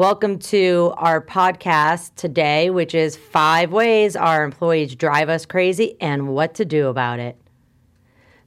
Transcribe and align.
Welcome 0.00 0.38
to 0.38 0.94
our 0.96 1.20
podcast 1.20 2.14
today, 2.14 2.70
which 2.70 2.94
is 2.94 3.18
five 3.18 3.70
ways 3.70 4.16
our 4.16 4.44
employees 4.44 4.94
drive 4.94 5.28
us 5.28 5.44
crazy 5.44 5.98
and 6.00 6.28
what 6.28 6.54
to 6.54 6.64
do 6.64 6.88
about 6.88 7.18
it. 7.18 7.36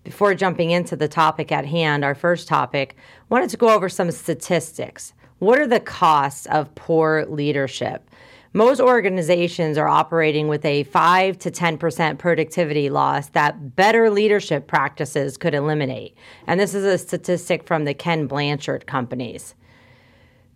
Before 0.03 0.33
jumping 0.33 0.71
into 0.71 0.95
the 0.95 1.07
topic 1.07 1.51
at 1.51 1.67
hand, 1.67 2.03
our 2.03 2.15
first 2.15 2.47
topic, 2.47 2.95
wanted 3.29 3.51
to 3.51 3.57
go 3.57 3.69
over 3.69 3.87
some 3.87 4.09
statistics. 4.09 5.13
What 5.37 5.59
are 5.59 5.67
the 5.67 5.79
costs 5.79 6.47
of 6.47 6.73
poor 6.73 7.23
leadership? 7.27 8.09
Most 8.53 8.81
organizations 8.81 9.77
are 9.77 9.87
operating 9.87 10.47
with 10.47 10.65
a 10.65 10.85
5 10.85 11.37
to 11.37 11.51
10% 11.51 12.17
productivity 12.17 12.89
loss 12.89 13.29
that 13.29 13.75
better 13.75 14.09
leadership 14.09 14.65
practices 14.65 15.37
could 15.37 15.53
eliminate. 15.53 16.17
And 16.47 16.59
this 16.59 16.73
is 16.73 16.83
a 16.83 16.97
statistic 16.97 17.63
from 17.67 17.85
the 17.85 17.93
Ken 17.93 18.25
Blanchard 18.25 18.87
companies. 18.87 19.53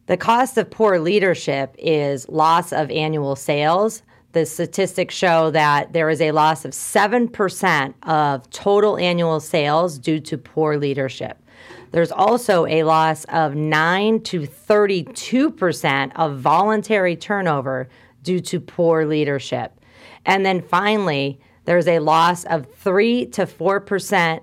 The 0.07 0.15
cost 0.15 0.57
of 0.57 0.69
poor 0.69 0.99
leadership 0.99 1.75
is 1.77 2.29
loss 2.29 2.71
of 2.71 2.89
annual 2.91 3.35
sales. 3.35 4.03
The 4.31 4.45
statistics 4.45 5.13
show 5.13 5.51
that 5.51 5.91
there 5.91 6.09
is 6.09 6.21
a 6.21 6.31
loss 6.31 6.63
of 6.63 6.71
7% 6.71 7.93
of 8.03 8.49
total 8.49 8.97
annual 8.97 9.41
sales 9.41 9.99
due 9.99 10.21
to 10.21 10.37
poor 10.37 10.77
leadership. 10.77 11.37
There's 11.91 12.11
also 12.11 12.65
a 12.67 12.83
loss 12.83 13.25
of 13.25 13.55
9 13.55 14.21
to 14.21 14.41
32% 14.41 16.11
of 16.15 16.39
voluntary 16.39 17.17
turnover 17.17 17.89
due 18.23 18.39
to 18.39 18.61
poor 18.61 19.05
leadership. 19.05 19.73
And 20.25 20.45
then 20.45 20.61
finally, 20.61 21.37
there's 21.65 21.87
a 21.87 21.99
loss 21.99 22.45
of 22.45 22.73
3 22.75 23.25
to 23.27 23.45
4% 23.45 24.39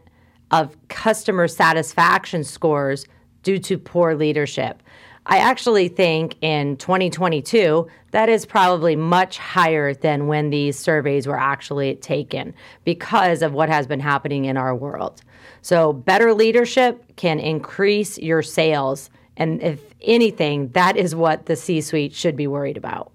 of 0.50 0.76
customer 0.88 1.48
satisfaction 1.48 2.44
scores 2.44 3.06
due 3.42 3.58
to 3.58 3.78
poor 3.78 4.14
leadership. 4.14 4.82
I 5.26 5.38
actually 5.38 5.88
think 5.88 6.36
in 6.42 6.76
2022, 6.76 7.86
that 8.10 8.28
is 8.28 8.44
probably 8.44 8.94
much 8.94 9.38
higher 9.38 9.94
than 9.94 10.26
when 10.26 10.50
these 10.50 10.78
surveys 10.78 11.26
were 11.26 11.38
actually 11.38 11.96
taken 11.96 12.54
because 12.84 13.40
of 13.40 13.52
what 13.52 13.70
has 13.70 13.86
been 13.86 14.00
happening 14.00 14.44
in 14.44 14.56
our 14.56 14.74
world. 14.74 15.22
So, 15.62 15.94
better 15.94 16.34
leadership 16.34 17.16
can 17.16 17.40
increase 17.40 18.18
your 18.18 18.42
sales. 18.42 19.08
And 19.36 19.62
if 19.62 19.80
anything, 20.02 20.68
that 20.68 20.96
is 20.96 21.14
what 21.14 21.46
the 21.46 21.56
C 21.56 21.80
suite 21.80 22.14
should 22.14 22.36
be 22.36 22.46
worried 22.46 22.76
about. 22.76 23.10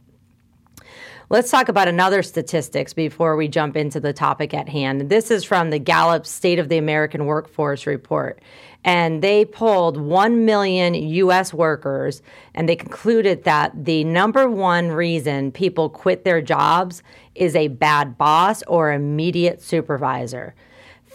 Let's 1.32 1.52
talk 1.52 1.70
about 1.70 1.88
another 1.88 2.24
statistics 2.24 2.92
before 2.92 3.36
we 3.36 3.48
jump 3.48 3.78
into 3.78 4.00
the 4.00 4.14
topic 4.14 4.56
at 4.56 4.68
hand. 4.68 5.10
This 5.12 5.30
is 5.30 5.44
from 5.44 5.70
the 5.70 5.78
Gallup 5.78 6.26
State 6.26 6.58
of 6.58 6.70
the 6.70 6.80
American 6.80 7.28
Workforce 7.28 7.86
report. 7.86 8.42
And 8.84 9.22
they 9.22 9.44
polled 9.46 9.98
1 9.98 10.46
million 10.46 10.94
US 10.94 11.54
workers, 11.54 12.22
and 12.54 12.68
they 12.68 12.76
concluded 12.76 13.44
that 13.44 13.86
the 13.86 14.04
number 14.06 14.50
one 14.50 14.92
reason 14.92 15.52
people 15.52 15.90
quit 15.90 16.24
their 16.24 16.42
jobs 16.42 17.04
is 17.36 17.56
a 17.56 17.68
bad 17.68 18.18
boss 18.18 18.64
or 18.68 18.92
immediate 18.92 19.62
supervisor. 19.62 20.56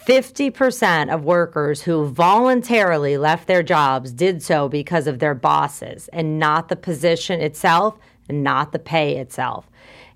50% 0.07 1.13
of 1.13 1.25
workers 1.25 1.83
who 1.83 2.07
voluntarily 2.07 3.17
left 3.17 3.47
their 3.47 3.63
jobs 3.63 4.13
did 4.13 4.43
so 4.43 4.69
because 4.69 5.07
of 5.07 5.19
their 5.19 5.35
bosses 5.35 6.09
and 6.09 6.39
not 6.39 6.69
the 6.69 6.77
position 6.77 7.41
itself 7.41 7.99
and 8.29 8.45
not 8.45 8.73
the 8.73 8.79
pay 8.79 9.17
itself 9.17 9.71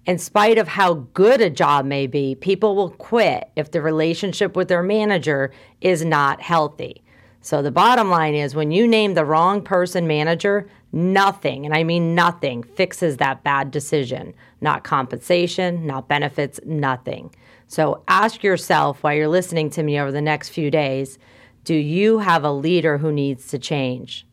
in 0.08 0.16
spite 0.16 0.56
of 0.56 0.69
how 0.69 0.94
good 1.12 1.42
a 1.42 1.50
job 1.50 1.84
may 1.84 2.06
be, 2.06 2.34
people 2.34 2.75
will 2.75 2.88
quit 2.88 3.50
if 3.56 3.70
the 3.70 3.82
relationship 3.82 4.56
with 4.56 4.69
their 4.69 4.82
manager 4.82 5.53
is 5.82 6.03
not 6.03 6.41
healthy. 6.41 7.03
So 7.48 7.62
the 7.62 7.70
bottom 7.70 8.10
line 8.10 8.34
is 8.34 8.54
when 8.54 8.72
you 8.72 8.86
name 8.86 9.14
the 9.14 9.25
wrong 9.25 9.62
person 9.62 10.06
manager, 10.06 10.69
nothing, 10.92 11.64
and 11.64 11.75
I 11.75 11.82
mean 11.82 12.14
nothing, 12.14 12.62
fixes 12.62 13.16
that 13.16 13.42
bad 13.42 13.70
decision. 13.70 14.34
Not 14.60 14.84
compensation, 14.84 15.87
not 15.87 16.08
benefits, 16.08 16.60
nothing. 16.66 17.34
So 17.66 18.03
ask 18.06 18.42
yourself 18.42 19.03
while 19.03 19.14
you're 19.14 19.28
listening 19.28 19.70
to 19.70 19.82
me 19.82 19.98
over 19.98 20.12
the 20.12 20.20
next 20.20 20.50
few 20.50 20.70
days 20.70 21.19
do 21.64 21.75
you 21.75 22.19
have 22.19 22.44
a 22.44 22.53
leader 22.53 22.98
who 22.98 23.10
needs 23.10 23.48
to 23.48 23.58
change? 23.58 24.26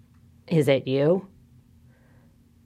Is 0.49 0.67
it 0.67 0.85
you? 0.85 1.25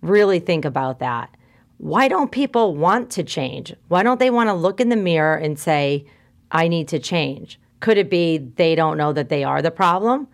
Really 0.02 0.40
think 0.40 0.66
about 0.66 0.98
that 0.98 1.30
why 1.78 2.08
don't 2.08 2.32
people 2.32 2.76
want 2.76 3.12
to 3.12 3.24
change? 3.24 3.72
Why 3.88 4.02
don't 4.02 4.20
they 4.20 4.32
want 4.32 4.50
to 4.50 4.54
look 4.56 4.82
in 4.82 4.90
the 4.90 4.96
mirror 4.96 5.36
and 5.36 5.60
say, 5.60 6.08
I 6.52 6.68
need 6.68 6.88
to 6.88 6.98
change? 6.98 7.60
Could 7.82 8.00
it 8.00 8.10
be 8.10 8.38
they 8.40 8.74
don't 8.74 8.98
know 8.98 9.14
that 9.14 9.30
they 9.30 9.44
are 9.44 9.62
the 9.62 9.72
problem? 9.72 10.28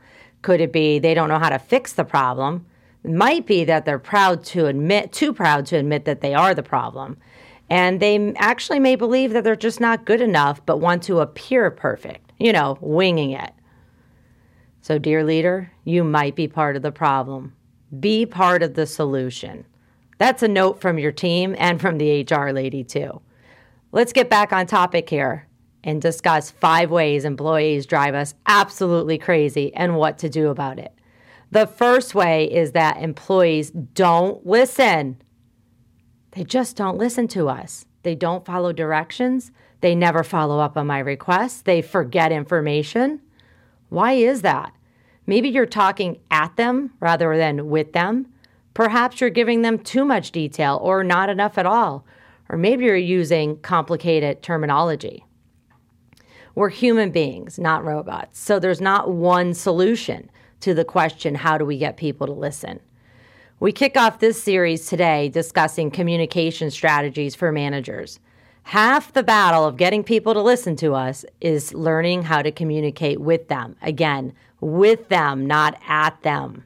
Could 0.46 0.62
it 0.62 0.72
be 0.72 1.00
they 1.00 1.16
don't 1.16 1.28
know 1.28 1.40
how 1.40 1.50
to 1.50 1.58
fix 1.58 1.94
the 1.94 2.06
problem? 2.06 2.68
It 3.04 3.10
might 3.10 3.48
be 3.48 3.64
that 3.64 3.84
they're 3.84 3.98
proud 3.98 4.44
to 4.44 4.68
admit, 4.68 5.12
too 5.12 5.34
proud 5.34 5.66
to 5.66 5.76
admit 5.76 6.06
that 6.06 6.22
they 6.22 6.36
are 6.36 6.54
the 6.54 6.62
problem. 6.62 7.18
And 7.68 8.00
they 8.00 8.32
actually 8.36 8.78
may 8.78 8.96
believe 8.96 9.34
that 9.34 9.44
they're 9.44 9.56
just 9.56 9.82
not 9.82 10.06
good 10.06 10.22
enough, 10.22 10.64
but 10.64 10.80
want 10.80 11.02
to 11.06 11.22
appear 11.22 11.72
perfect, 11.72 12.32
you 12.38 12.54
know, 12.54 12.78
winging 12.80 13.32
it. 13.32 13.54
So, 14.82 15.00
dear 15.00 15.24
leader, 15.24 15.72
you 15.84 16.04
might 16.04 16.36
be 16.36 16.48
part 16.48 16.76
of 16.76 16.84
the 16.84 16.92
problem. 16.92 17.56
Be 18.00 18.28
part 18.28 18.62
of 18.62 18.76
the 18.76 18.86
solution. 18.86 19.66
That's 20.20 20.44
a 20.44 20.48
note 20.48 20.80
from 20.80 21.00
your 21.00 21.12
team 21.12 21.56
and 21.58 21.82
from 21.82 21.98
the 21.98 22.22
HR 22.22 22.52
lady, 22.52 22.84
too. 22.84 23.20
Let's 23.92 24.14
get 24.14 24.30
back 24.30 24.54
on 24.54 24.68
topic 24.68 25.10
here 25.10 25.48
and 25.86 26.02
discuss 26.02 26.52
five 26.52 26.92
ways 26.92 27.24
employees 27.24 27.86
drive 27.86 28.16
us 28.16 28.34
absolutely 28.48 29.18
crazy 29.18 29.74
and 29.76 29.96
what 29.96 30.18
to 30.18 30.28
do 30.28 30.50
about 30.50 30.80
it. 30.80 30.92
The 31.52 31.68
first 31.68 32.16
way 32.16 32.52
is 32.52 32.72
that 32.72 33.02
employees 33.02 33.70
don't 33.70 34.46
listen. 34.46 35.22
They 36.32 36.44
just 36.44 36.76
don't 36.76 36.98
listen 36.98 37.28
to 37.30 37.48
us. 37.48 37.86
They 38.02 38.16
don't 38.16 38.46
follow 38.46 38.74
directions. 38.74 39.52
They 39.82 39.96
never 39.96 40.24
follow 40.24 40.60
up 40.60 40.76
on 40.76 40.88
my 40.88 41.00
requests. 41.00 41.62
They 41.62 41.82
forget 41.82 42.32
information. 42.32 43.22
Why 43.90 44.14
is 44.14 44.42
that? 44.42 44.74
Maybe 45.28 45.50
you're 45.50 45.66
talking 45.68 46.20
at 46.32 46.56
them 46.56 46.92
rather 47.00 47.38
than 47.38 47.70
with 47.70 47.94
them. 47.94 48.28
Perhaps 48.74 49.22
you're 49.22 49.30
giving 49.30 49.62
them 49.62 49.80
too 49.80 50.04
much 50.04 50.32
detail 50.32 50.80
or 50.82 51.04
not 51.04 51.30
enough 51.30 51.58
at 51.58 51.66
all. 51.66 52.06
Or 52.50 52.58
maybe 52.58 52.86
you're 52.86 52.96
using 52.96 53.58
complicated 53.62 54.44
terminology. 54.44 55.26
We're 56.56 56.70
human 56.70 57.12
beings, 57.12 57.60
not 57.60 57.84
robots. 57.84 58.40
So 58.40 58.60
there's 58.60 58.82
not 58.82 59.12
one 59.12 59.54
solution 59.54 60.30
to 60.62 60.74
the 60.74 60.86
question 60.86 61.36
how 61.36 61.58
do 61.58 61.66
we 61.66 61.78
get 61.78 61.98
people 61.98 62.26
to 62.28 62.34
listen? 62.34 62.80
We 63.60 63.74
kick 63.74 63.98
off 63.98 64.20
this 64.20 64.42
series 64.42 64.88
today 64.88 65.30
discussing 65.30 65.92
communication 65.92 66.72
strategies 66.72 67.36
for 67.36 67.52
managers. 67.52 68.20
Half 68.64 69.14
the 69.14 69.22
battle 69.22 69.66
of 69.66 69.78
getting 69.78 70.04
people 70.04 70.34
to 70.34 70.42
listen 70.42 70.76
to 70.78 70.94
us 70.94 71.26
is 71.40 71.74
learning 71.74 72.24
how 72.24 72.42
to 72.42 72.52
communicate 72.52 73.22
with 73.22 73.48
them. 73.48 73.76
Again, 73.82 74.34
with 74.60 75.10
them, 75.10 75.46
not 75.46 75.80
at 75.88 76.22
them. 76.24 76.64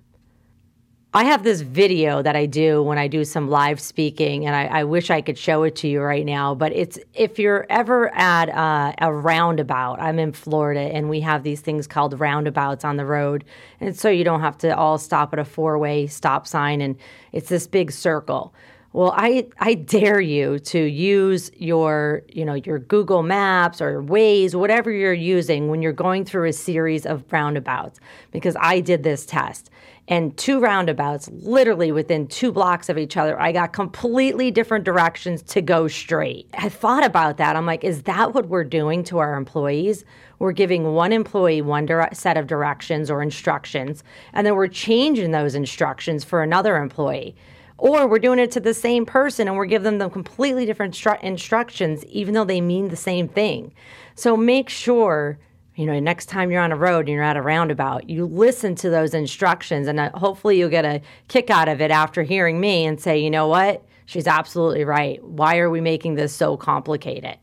I 1.12 1.24
have 1.24 1.42
this 1.42 1.62
video 1.62 2.22
that 2.22 2.36
I 2.36 2.46
do 2.46 2.84
when 2.84 3.00
I 3.00 3.08
do 3.08 3.26
some 3.26 3.50
live 3.50 3.80
speaking, 3.80 4.46
and 4.46 4.56
I, 4.56 4.66
I 4.66 4.84
wish 4.84 5.10
I 5.10 5.22
could 5.22 5.40
show 5.40 5.64
it 5.64 5.76
to 5.78 5.88
you 5.88 6.02
right 6.02 6.24
now. 6.24 6.54
But 6.54 6.72
it's 6.72 7.00
if 7.16 7.40
you're 7.40 7.66
ever 7.68 8.14
at 8.14 8.50
uh, 8.50 8.94
a 9.00 9.12
roundabout, 9.12 10.00
I'm 10.00 10.20
in 10.20 10.34
Florida, 10.34 10.82
and 10.82 11.10
we 11.10 11.22
have 11.22 11.42
these 11.42 11.62
things 11.62 11.88
called 11.88 12.20
roundabouts 12.20 12.86
on 12.86 12.98
the 12.98 13.08
road, 13.08 13.44
and 13.80 13.98
so 13.98 14.08
you 14.08 14.24
don't 14.24 14.42
have 14.42 14.60
to 14.60 14.78
all 14.78 15.00
stop 15.00 15.34
at 15.34 15.40
a 15.40 15.46
four 15.46 15.80
way 15.80 16.06
stop 16.06 16.46
sign, 16.46 16.80
and 16.80 16.96
it's 17.32 17.50
this 17.50 17.66
big 17.66 17.92
circle. 17.92 18.54
Well, 18.94 19.14
I, 19.16 19.48
I 19.60 19.76
dare 19.76 20.20
you 20.20 20.58
to 20.60 20.80
use 20.80 21.52
your, 21.56 22.24
you 22.28 22.44
know, 22.44 22.56
your 22.56 22.80
Google 22.80 23.22
Maps 23.22 23.82
or 23.82 24.02
Waze, 24.02 24.56
whatever 24.56 24.90
you're 24.92 25.14
using 25.14 25.70
when 25.70 25.84
you're 25.84 25.92
going 25.94 26.26
through 26.26 26.50
a 26.50 26.54
series 26.54 27.06
of 27.06 27.24
roundabouts, 27.32 28.00
because 28.32 28.56
I 28.60 28.80
did 28.80 29.04
this 29.04 29.28
test 29.28 29.70
and 30.10 30.36
two 30.38 30.60
roundabouts, 30.60 31.30
literally 31.32 31.92
within 31.92 32.28
two 32.28 32.52
blocks 32.52 32.90
of 32.90 32.98
each 32.98 33.16
other. 33.16 33.40
I 33.40 33.52
got 33.52 33.74
completely 33.74 34.50
different 34.50 34.84
directions 34.84 35.44
to 35.44 35.62
go 35.62 35.88
straight. 35.88 36.50
I 36.58 36.68
thought 36.68 37.06
about 37.06 37.38
that. 37.38 37.56
I'm 37.56 37.68
like, 37.68 37.84
is 37.84 38.02
that 38.04 38.34
what 38.34 38.48
we're 38.48 38.64
doing 38.64 39.04
to 39.06 39.20
our 39.20 39.36
employees? 39.36 40.04
We're 40.40 40.52
giving 40.52 40.94
one 40.96 41.14
employee 41.14 41.62
one 41.62 41.86
dire- 41.86 42.10
set 42.12 42.38
of 42.38 42.48
directions 42.48 43.12
or 43.12 43.22
instructions, 43.22 44.04
and 44.34 44.48
then 44.48 44.56
we're 44.56 44.68
changing 44.68 45.32
those 45.32 45.54
instructions 45.54 46.24
for 46.24 46.42
another 46.42 46.78
employee. 46.78 47.36
Or 47.78 48.08
we're 48.08 48.20
doing 48.20 48.40
it 48.40 48.52
to 48.52 48.60
the 48.60 48.74
same 48.74 49.06
person 49.06 49.48
and 49.48 49.56
we're 49.56 49.66
giving 49.66 50.00
them 50.00 50.10
completely 50.10 50.66
different 50.66 50.96
stru- 50.96 51.22
instructions, 51.24 52.04
even 52.08 52.34
though 52.34 52.44
they 52.44 52.60
mean 52.60 52.90
the 52.90 52.98
same 52.98 53.30
thing. 53.30 53.72
So 54.16 54.36
make 54.36 54.68
sure 54.68 55.40
you 55.80 55.86
know, 55.86 55.98
next 55.98 56.26
time 56.26 56.52
you're 56.52 56.62
on 56.62 56.74
a 56.74 56.76
road 56.76 57.08
and 57.08 57.08
you're 57.08 57.24
at 57.24 57.38
a 57.38 57.42
roundabout, 57.42 58.10
you 58.10 58.26
listen 58.26 58.76
to 58.76 58.90
those 58.90 59.14
instructions 59.14 59.88
and 59.88 59.98
uh, 59.98 60.12
hopefully 60.14 60.60
you'll 60.60 60.68
get 60.68 60.84
a 60.84 61.00
kick 61.30 61.50
out 61.50 61.70
of 61.70 61.80
it 61.80 61.90
after 61.90 62.22
hearing 62.22 62.60
me 62.60 62.86
and 62.86 63.00
say, 63.00 63.18
you 63.18 63.30
know 63.30 63.48
what? 63.48 63.86
She's 64.06 64.28
absolutely 64.28 64.84
right. 64.84 65.24
Why 65.24 65.58
are 65.60 65.70
we 65.70 65.80
making 65.80 66.16
this 66.16 66.36
so 66.36 66.58
complicated? 66.58 67.38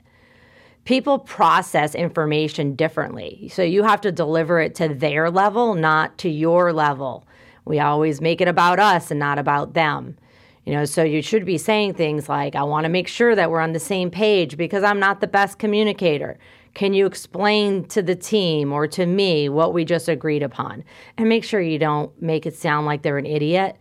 People 0.84 1.18
process 1.18 1.94
information 1.94 2.76
differently. 2.76 3.48
So 3.50 3.62
you 3.62 3.84
have 3.84 4.02
to 4.02 4.12
deliver 4.12 4.60
it 4.60 4.74
to 4.74 4.88
their 4.88 5.30
level, 5.30 5.74
not 5.74 6.18
to 6.18 6.28
your 6.28 6.74
level. 6.74 7.26
We 7.64 7.80
always 7.80 8.20
make 8.20 8.42
it 8.42 8.48
about 8.48 8.78
us 8.78 9.10
and 9.10 9.18
not 9.18 9.38
about 9.38 9.72
them. 9.72 10.18
You 10.66 10.74
know, 10.74 10.84
so 10.84 11.02
you 11.02 11.22
should 11.22 11.46
be 11.46 11.56
saying 11.56 11.94
things 11.94 12.28
like, 12.28 12.54
I 12.54 12.64
want 12.64 12.84
to 12.84 12.90
make 12.90 13.08
sure 13.08 13.34
that 13.34 13.50
we're 13.50 13.60
on 13.60 13.72
the 13.72 13.80
same 13.80 14.10
page 14.10 14.58
because 14.58 14.84
I'm 14.84 15.00
not 15.00 15.22
the 15.22 15.26
best 15.26 15.58
communicator. 15.58 16.36
Can 16.76 16.93
you 16.93 17.06
explain 17.06 17.84
to 17.84 18.02
the 18.02 18.14
team 18.14 18.70
or 18.70 18.87
to 18.88 19.06
me 19.06 19.49
what 19.49 19.73
we 19.73 19.82
just 19.82 20.11
agreed 20.11 20.43
upon? 20.43 20.84
And 21.17 21.26
make 21.26 21.43
sure 21.43 21.58
you 21.58 21.78
don't 21.78 22.20
make 22.20 22.44
it 22.44 22.55
sound 22.55 22.84
like 22.84 23.00
they're 23.00 23.17
an 23.17 23.25
idiot. 23.25 23.78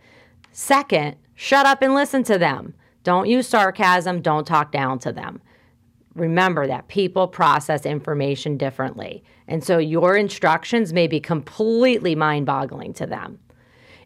Second, 0.54 1.18
shut 1.34 1.66
up 1.66 1.82
and 1.82 1.94
listen 1.94 2.24
to 2.24 2.38
them. 2.38 2.74
Don't 3.04 3.28
use 3.28 3.50
sarcasm, 3.50 4.22
don't 4.22 4.48
talk 4.48 4.72
down 4.72 5.00
to 5.00 5.12
them. 5.12 5.42
Remember 6.14 6.68
that 6.68 6.88
people 6.88 7.28
process 7.28 7.86
information 7.86 8.56
differently. 8.56 9.26
And 9.46 9.62
so 9.62 9.78
your 9.78 10.16
instructions 10.16 10.94
may 10.94 11.08
be 11.08 11.20
completely 11.20 12.16
mind 12.16 12.46
boggling 12.46 12.94
to 12.94 13.06
them. 13.06 13.40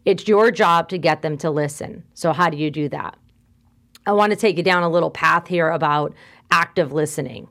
It's 0.03 0.27
your 0.27 0.50
job 0.50 0.89
to 0.89 0.97
get 0.97 1.21
them 1.21 1.38
to 1.38 1.51
listen. 1.51 2.06
So, 2.15 2.33
how 2.33 2.50
do 2.50 2.57
you 2.57 2.71
do 2.71 2.89
that? 2.89 3.19
I 4.07 4.13
want 4.13 4.31
to 4.31 4.35
take 4.35 4.57
you 4.57 4.63
down 4.63 4.81
a 4.81 4.89
little 4.89 5.12
path 5.12 5.47
here 5.47 5.69
about 5.69 6.15
active 6.50 6.92
listening. 6.92 7.50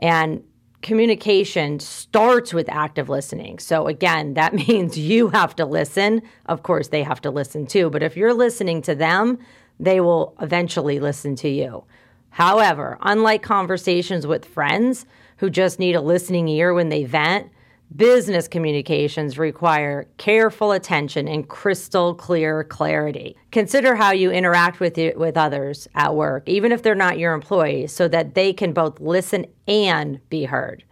And 0.00 0.42
communication 0.82 1.78
starts 1.80 2.52
with 2.52 2.68
active 2.68 3.08
listening. 3.08 3.58
So, 3.58 3.86
again, 3.86 4.34
that 4.34 4.54
means 4.68 4.98
you 4.98 5.28
have 5.28 5.56
to 5.56 5.64
listen. 5.64 6.22
Of 6.46 6.62
course, 6.62 6.88
they 6.88 7.02
have 7.02 7.20
to 7.22 7.30
listen 7.30 7.66
too. 7.66 7.88
But 7.90 8.02
if 8.02 8.16
you're 8.16 8.34
listening 8.34 8.82
to 8.82 8.94
them, 8.94 9.38
they 9.80 10.00
will 10.00 10.34
eventually 10.40 11.00
listen 11.00 11.34
to 11.36 11.48
you. 11.48 11.84
However, 12.30 12.98
unlike 13.02 13.42
conversations 13.42 14.26
with 14.26 14.44
friends 14.44 15.06
who 15.38 15.50
just 15.50 15.78
need 15.78 15.94
a 15.94 16.00
listening 16.00 16.48
ear 16.48 16.72
when 16.72 16.88
they 16.88 17.04
vent, 17.04 17.50
Business 17.96 18.48
communications 18.48 19.38
require 19.38 20.06
careful 20.16 20.72
attention 20.72 21.26
and 21.28 21.48
crystal 21.48 22.14
clear 22.14 22.64
clarity. 22.64 23.36
Consider 23.50 23.96
how 23.96 24.12
you 24.12 24.30
interact 24.30 24.80
with 24.80 24.96
you, 24.96 25.12
with 25.16 25.36
others 25.36 25.88
at 25.94 26.14
work, 26.14 26.48
even 26.48 26.72
if 26.72 26.82
they're 26.82 26.94
not 26.94 27.18
your 27.18 27.34
employees, 27.34 27.92
so 27.92 28.08
that 28.08 28.34
they 28.34 28.52
can 28.52 28.72
both 28.72 29.00
listen 29.00 29.46
and 29.66 30.20
be 30.30 30.44
heard. 30.44 30.84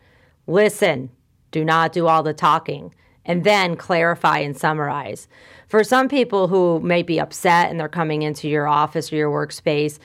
Listen, 0.46 1.10
do 1.52 1.64
not 1.64 1.92
do 1.92 2.06
all 2.06 2.22
the 2.22 2.34
talking, 2.34 2.92
and 3.24 3.44
then 3.44 3.76
clarify 3.76 4.38
and 4.38 4.56
summarize. 4.56 5.28
For 5.68 5.84
some 5.84 6.08
people 6.08 6.48
who 6.48 6.80
may 6.80 7.02
be 7.02 7.20
upset 7.20 7.70
and 7.70 7.78
they're 7.78 7.88
coming 7.88 8.22
into 8.22 8.48
your 8.48 8.66
office 8.66 9.12
or 9.12 9.16
your 9.16 9.30
workspace, 9.30 9.98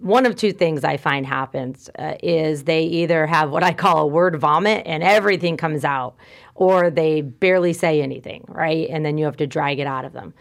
one 0.00 0.24
of 0.24 0.34
two 0.34 0.52
things 0.52 0.82
I 0.82 0.96
find 0.96 1.26
happens 1.26 1.90
uh, 1.98 2.14
is 2.22 2.64
they 2.64 2.82
either 2.84 3.26
have 3.26 3.50
what 3.50 3.62
I 3.62 3.72
call 3.72 3.98
a 3.98 4.06
word 4.06 4.38
vomit 4.40 4.86
and 4.86 5.02
everything 5.02 5.56
comes 5.56 5.84
out, 5.84 6.16
or 6.54 6.90
they 6.90 7.20
barely 7.20 7.72
say 7.72 8.00
anything, 8.02 8.44
right? 8.48 8.88
And 8.90 9.04
then 9.04 9.18
you 9.18 9.26
have 9.26 9.36
to 9.38 9.46
drag 9.46 9.78
it 9.78 9.86
out 9.86 10.04
of 10.04 10.12
them. 10.12 10.32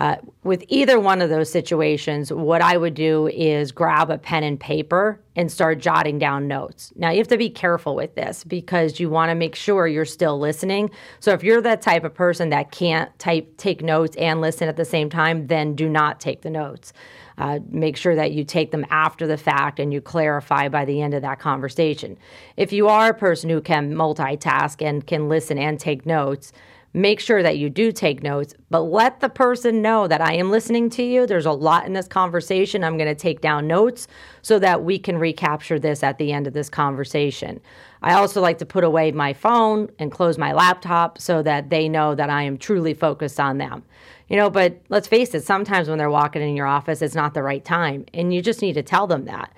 Uh, 0.00 0.16
with 0.44 0.64
either 0.68 0.98
one 0.98 1.20
of 1.20 1.28
those 1.28 1.52
situations, 1.52 2.32
what 2.32 2.62
I 2.62 2.78
would 2.78 2.94
do 2.94 3.26
is 3.28 3.70
grab 3.70 4.08
a 4.08 4.16
pen 4.16 4.42
and 4.42 4.58
paper 4.58 5.20
and 5.36 5.52
start 5.52 5.78
jotting 5.78 6.18
down 6.18 6.48
notes. 6.48 6.90
Now, 6.96 7.10
you 7.10 7.18
have 7.18 7.28
to 7.28 7.36
be 7.36 7.50
careful 7.50 7.94
with 7.94 8.14
this 8.14 8.42
because 8.42 8.98
you 8.98 9.10
want 9.10 9.28
to 9.28 9.34
make 9.34 9.54
sure 9.54 9.86
you're 9.86 10.06
still 10.06 10.40
listening. 10.40 10.90
So, 11.20 11.32
if 11.32 11.44
you're 11.44 11.60
that 11.60 11.82
type 11.82 12.04
of 12.04 12.14
person 12.14 12.48
that 12.48 12.70
can't 12.70 13.16
type, 13.18 13.58
take 13.58 13.82
notes 13.82 14.16
and 14.16 14.40
listen 14.40 14.68
at 14.68 14.78
the 14.78 14.86
same 14.86 15.10
time, 15.10 15.48
then 15.48 15.74
do 15.74 15.86
not 15.86 16.18
take 16.18 16.40
the 16.40 16.50
notes. 16.50 16.94
Uh, 17.36 17.58
make 17.68 17.98
sure 17.98 18.14
that 18.14 18.32
you 18.32 18.42
take 18.42 18.70
them 18.70 18.86
after 18.90 19.26
the 19.26 19.36
fact 19.36 19.78
and 19.78 19.92
you 19.92 20.00
clarify 20.00 20.68
by 20.68 20.86
the 20.86 21.02
end 21.02 21.12
of 21.12 21.22
that 21.22 21.38
conversation. 21.38 22.16
If 22.56 22.72
you 22.72 22.88
are 22.88 23.10
a 23.10 23.14
person 23.14 23.50
who 23.50 23.60
can 23.60 23.94
multitask 23.94 24.80
and 24.80 25.06
can 25.06 25.28
listen 25.28 25.58
and 25.58 25.78
take 25.78 26.06
notes, 26.06 26.52
make 26.92 27.20
sure 27.20 27.42
that 27.42 27.56
you 27.56 27.70
do 27.70 27.92
take 27.92 28.22
notes, 28.22 28.54
but 28.68 28.80
let 28.80 29.20
the 29.20 29.28
person 29.28 29.80
know 29.80 30.08
that 30.08 30.20
I 30.20 30.34
am 30.34 30.50
listening 30.50 30.90
to 30.90 31.04
you. 31.04 31.24
There's 31.24 31.46
a 31.46 31.52
lot 31.52 31.86
in 31.86 31.92
this 31.92 32.08
conversation. 32.08 32.82
I'm 32.82 32.96
going 32.96 33.08
to 33.08 33.14
take 33.14 33.40
down 33.40 33.68
notes 33.68 34.08
so 34.42 34.58
that 34.58 34.82
we 34.82 34.98
can 34.98 35.16
recapture 35.16 35.78
this 35.78 36.02
at 36.02 36.18
the 36.18 36.32
end 36.32 36.48
of 36.48 36.52
this 36.52 36.68
conversation. 36.68 37.60
I 38.02 38.14
also 38.14 38.40
like 38.40 38.58
to 38.58 38.66
put 38.66 38.82
away 38.82 39.12
my 39.12 39.32
phone 39.32 39.88
and 39.98 40.10
close 40.10 40.36
my 40.36 40.52
laptop 40.52 41.18
so 41.18 41.42
that 41.42 41.70
they 41.70 41.88
know 41.88 42.14
that 42.14 42.30
I 42.30 42.42
am 42.42 42.58
truly 42.58 42.94
focused 42.94 43.38
on 43.38 43.58
them. 43.58 43.84
You 44.28 44.36
know, 44.36 44.48
but 44.48 44.80
let's 44.88 45.08
face 45.08 45.34
it, 45.34 45.44
sometimes 45.44 45.88
when 45.88 45.98
they're 45.98 46.10
walking 46.10 46.40
in 46.42 46.56
your 46.56 46.66
office, 46.66 47.02
it's 47.02 47.16
not 47.16 47.34
the 47.34 47.42
right 47.42 47.64
time. 47.64 48.06
And 48.14 48.32
you 48.32 48.42
just 48.42 48.62
need 48.62 48.74
to 48.74 48.82
tell 48.82 49.06
them 49.06 49.26
that. 49.26 49.52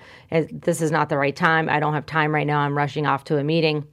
This 0.51 0.81
is 0.81 0.91
not 0.91 1.09
the 1.09 1.17
right 1.17 1.35
time. 1.35 1.69
I 1.69 1.79
don't 1.79 1.93
have 1.93 2.05
time 2.05 2.33
right 2.33 2.47
now. 2.47 2.59
I'm 2.59 2.77
rushing 2.77 3.05
off 3.05 3.23
to 3.25 3.37
a 3.37 3.43
meeting. 3.43 3.87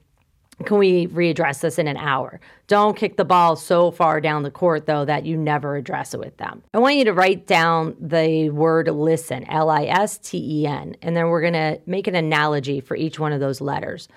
Can 0.63 0.77
we 0.77 1.07
readdress 1.07 1.61
this 1.61 1.79
in 1.79 1.87
an 1.87 1.97
hour? 1.97 2.39
Don't 2.67 2.95
kick 2.95 3.17
the 3.17 3.25
ball 3.25 3.55
so 3.55 3.91
far 3.91 4.21
down 4.21 4.43
the 4.43 4.51
court, 4.51 4.85
though, 4.85 5.05
that 5.05 5.25
you 5.25 5.37
never 5.37 5.75
address 5.75 6.13
it 6.13 6.19
with 6.19 6.37
them. 6.37 6.63
I 6.73 6.79
want 6.79 6.95
you 6.95 7.05
to 7.05 7.13
write 7.13 7.47
down 7.47 7.95
the 7.99 8.49
word 8.49 8.87
listen, 8.87 9.43
L 9.49 9.69
I 9.69 9.83
S 9.85 10.17
T 10.17 10.61
E 10.61 10.67
N, 10.67 10.95
and 11.01 11.15
then 11.15 11.27
we're 11.27 11.41
going 11.41 11.53
to 11.53 11.79
make 11.85 12.07
an 12.07 12.15
analogy 12.15 12.79
for 12.79 12.95
each 12.95 13.19
one 13.19 13.33
of 13.33 13.39
those 13.39 13.61
letters. 13.61 14.07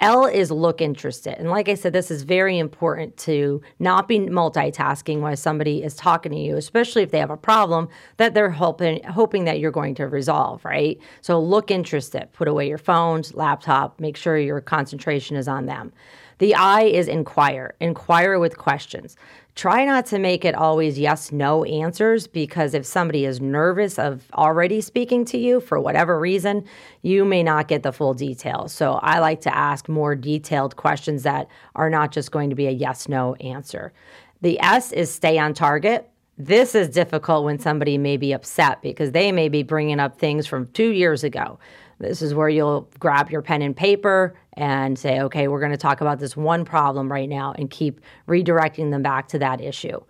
L 0.00 0.26
is 0.26 0.50
look 0.50 0.80
interested. 0.80 1.38
And 1.38 1.50
like 1.50 1.68
I 1.68 1.74
said, 1.74 1.92
this 1.92 2.10
is 2.10 2.24
very 2.24 2.58
important 2.58 3.16
to 3.18 3.62
not 3.78 4.08
be 4.08 4.18
multitasking 4.18 5.20
while 5.20 5.36
somebody 5.36 5.82
is 5.84 5.94
talking 5.94 6.32
to 6.32 6.38
you, 6.38 6.56
especially 6.56 7.02
if 7.02 7.10
they 7.12 7.20
have 7.20 7.30
a 7.30 7.36
problem 7.36 7.88
that 8.16 8.34
they're 8.34 8.50
hoping 8.50 9.02
hoping 9.04 9.44
that 9.44 9.60
you're 9.60 9.70
going 9.70 9.94
to 9.96 10.08
resolve, 10.08 10.64
right? 10.64 10.98
So 11.20 11.40
look 11.40 11.70
interested. 11.70 12.28
Put 12.32 12.48
away 12.48 12.68
your 12.68 12.78
phones, 12.78 13.34
laptop, 13.34 14.00
make 14.00 14.16
sure 14.16 14.36
your 14.36 14.60
concentration 14.60 15.36
is 15.36 15.46
on 15.46 15.66
them. 15.66 15.92
The 16.38 16.54
I 16.54 16.82
is 16.82 17.08
inquire. 17.08 17.74
Inquire 17.80 18.38
with 18.38 18.58
questions. 18.58 19.16
Try 19.54 19.84
not 19.84 20.06
to 20.06 20.18
make 20.18 20.44
it 20.44 20.56
always 20.56 20.98
yes, 20.98 21.30
no 21.30 21.62
answers 21.64 22.26
because 22.26 22.74
if 22.74 22.84
somebody 22.84 23.24
is 23.24 23.40
nervous 23.40 24.00
of 24.00 24.24
already 24.34 24.80
speaking 24.80 25.24
to 25.26 25.38
you 25.38 25.60
for 25.60 25.78
whatever 25.78 26.18
reason, 26.18 26.64
you 27.02 27.24
may 27.24 27.44
not 27.44 27.68
get 27.68 27.84
the 27.84 27.92
full 27.92 28.14
details. 28.14 28.72
So 28.72 28.94
I 28.94 29.20
like 29.20 29.40
to 29.42 29.56
ask 29.56 29.88
more 29.88 30.16
detailed 30.16 30.74
questions 30.74 31.22
that 31.22 31.46
are 31.76 31.88
not 31.88 32.10
just 32.10 32.32
going 32.32 32.50
to 32.50 32.56
be 32.56 32.66
a 32.66 32.72
yes, 32.72 33.08
no 33.08 33.36
answer. 33.36 33.92
The 34.40 34.60
S 34.60 34.90
is 34.90 35.12
stay 35.14 35.38
on 35.38 35.54
target. 35.54 36.10
This 36.36 36.74
is 36.74 36.88
difficult 36.88 37.44
when 37.44 37.60
somebody 37.60 37.96
may 37.96 38.16
be 38.16 38.32
upset 38.32 38.82
because 38.82 39.12
they 39.12 39.30
may 39.30 39.48
be 39.48 39.62
bringing 39.62 40.00
up 40.00 40.18
things 40.18 40.48
from 40.48 40.66
two 40.72 40.90
years 40.90 41.22
ago. 41.22 41.60
This 42.00 42.22
is 42.22 42.34
where 42.34 42.48
you'll 42.48 42.90
grab 42.98 43.30
your 43.30 43.40
pen 43.40 43.62
and 43.62 43.76
paper 43.76 44.34
and 44.54 44.98
say, 44.98 45.20
okay, 45.20 45.48
we're 45.48 45.60
going 45.60 45.72
to 45.72 45.76
talk 45.76 46.00
about 46.00 46.18
this 46.18 46.36
one 46.36 46.64
problem 46.64 47.10
right 47.10 47.28
now 47.28 47.52
and 47.58 47.70
keep 47.70 48.00
redirecting 48.28 48.90
them 48.90 49.02
back 49.02 49.28
to 49.28 49.38
that 49.38 49.60
issue. 49.60 50.00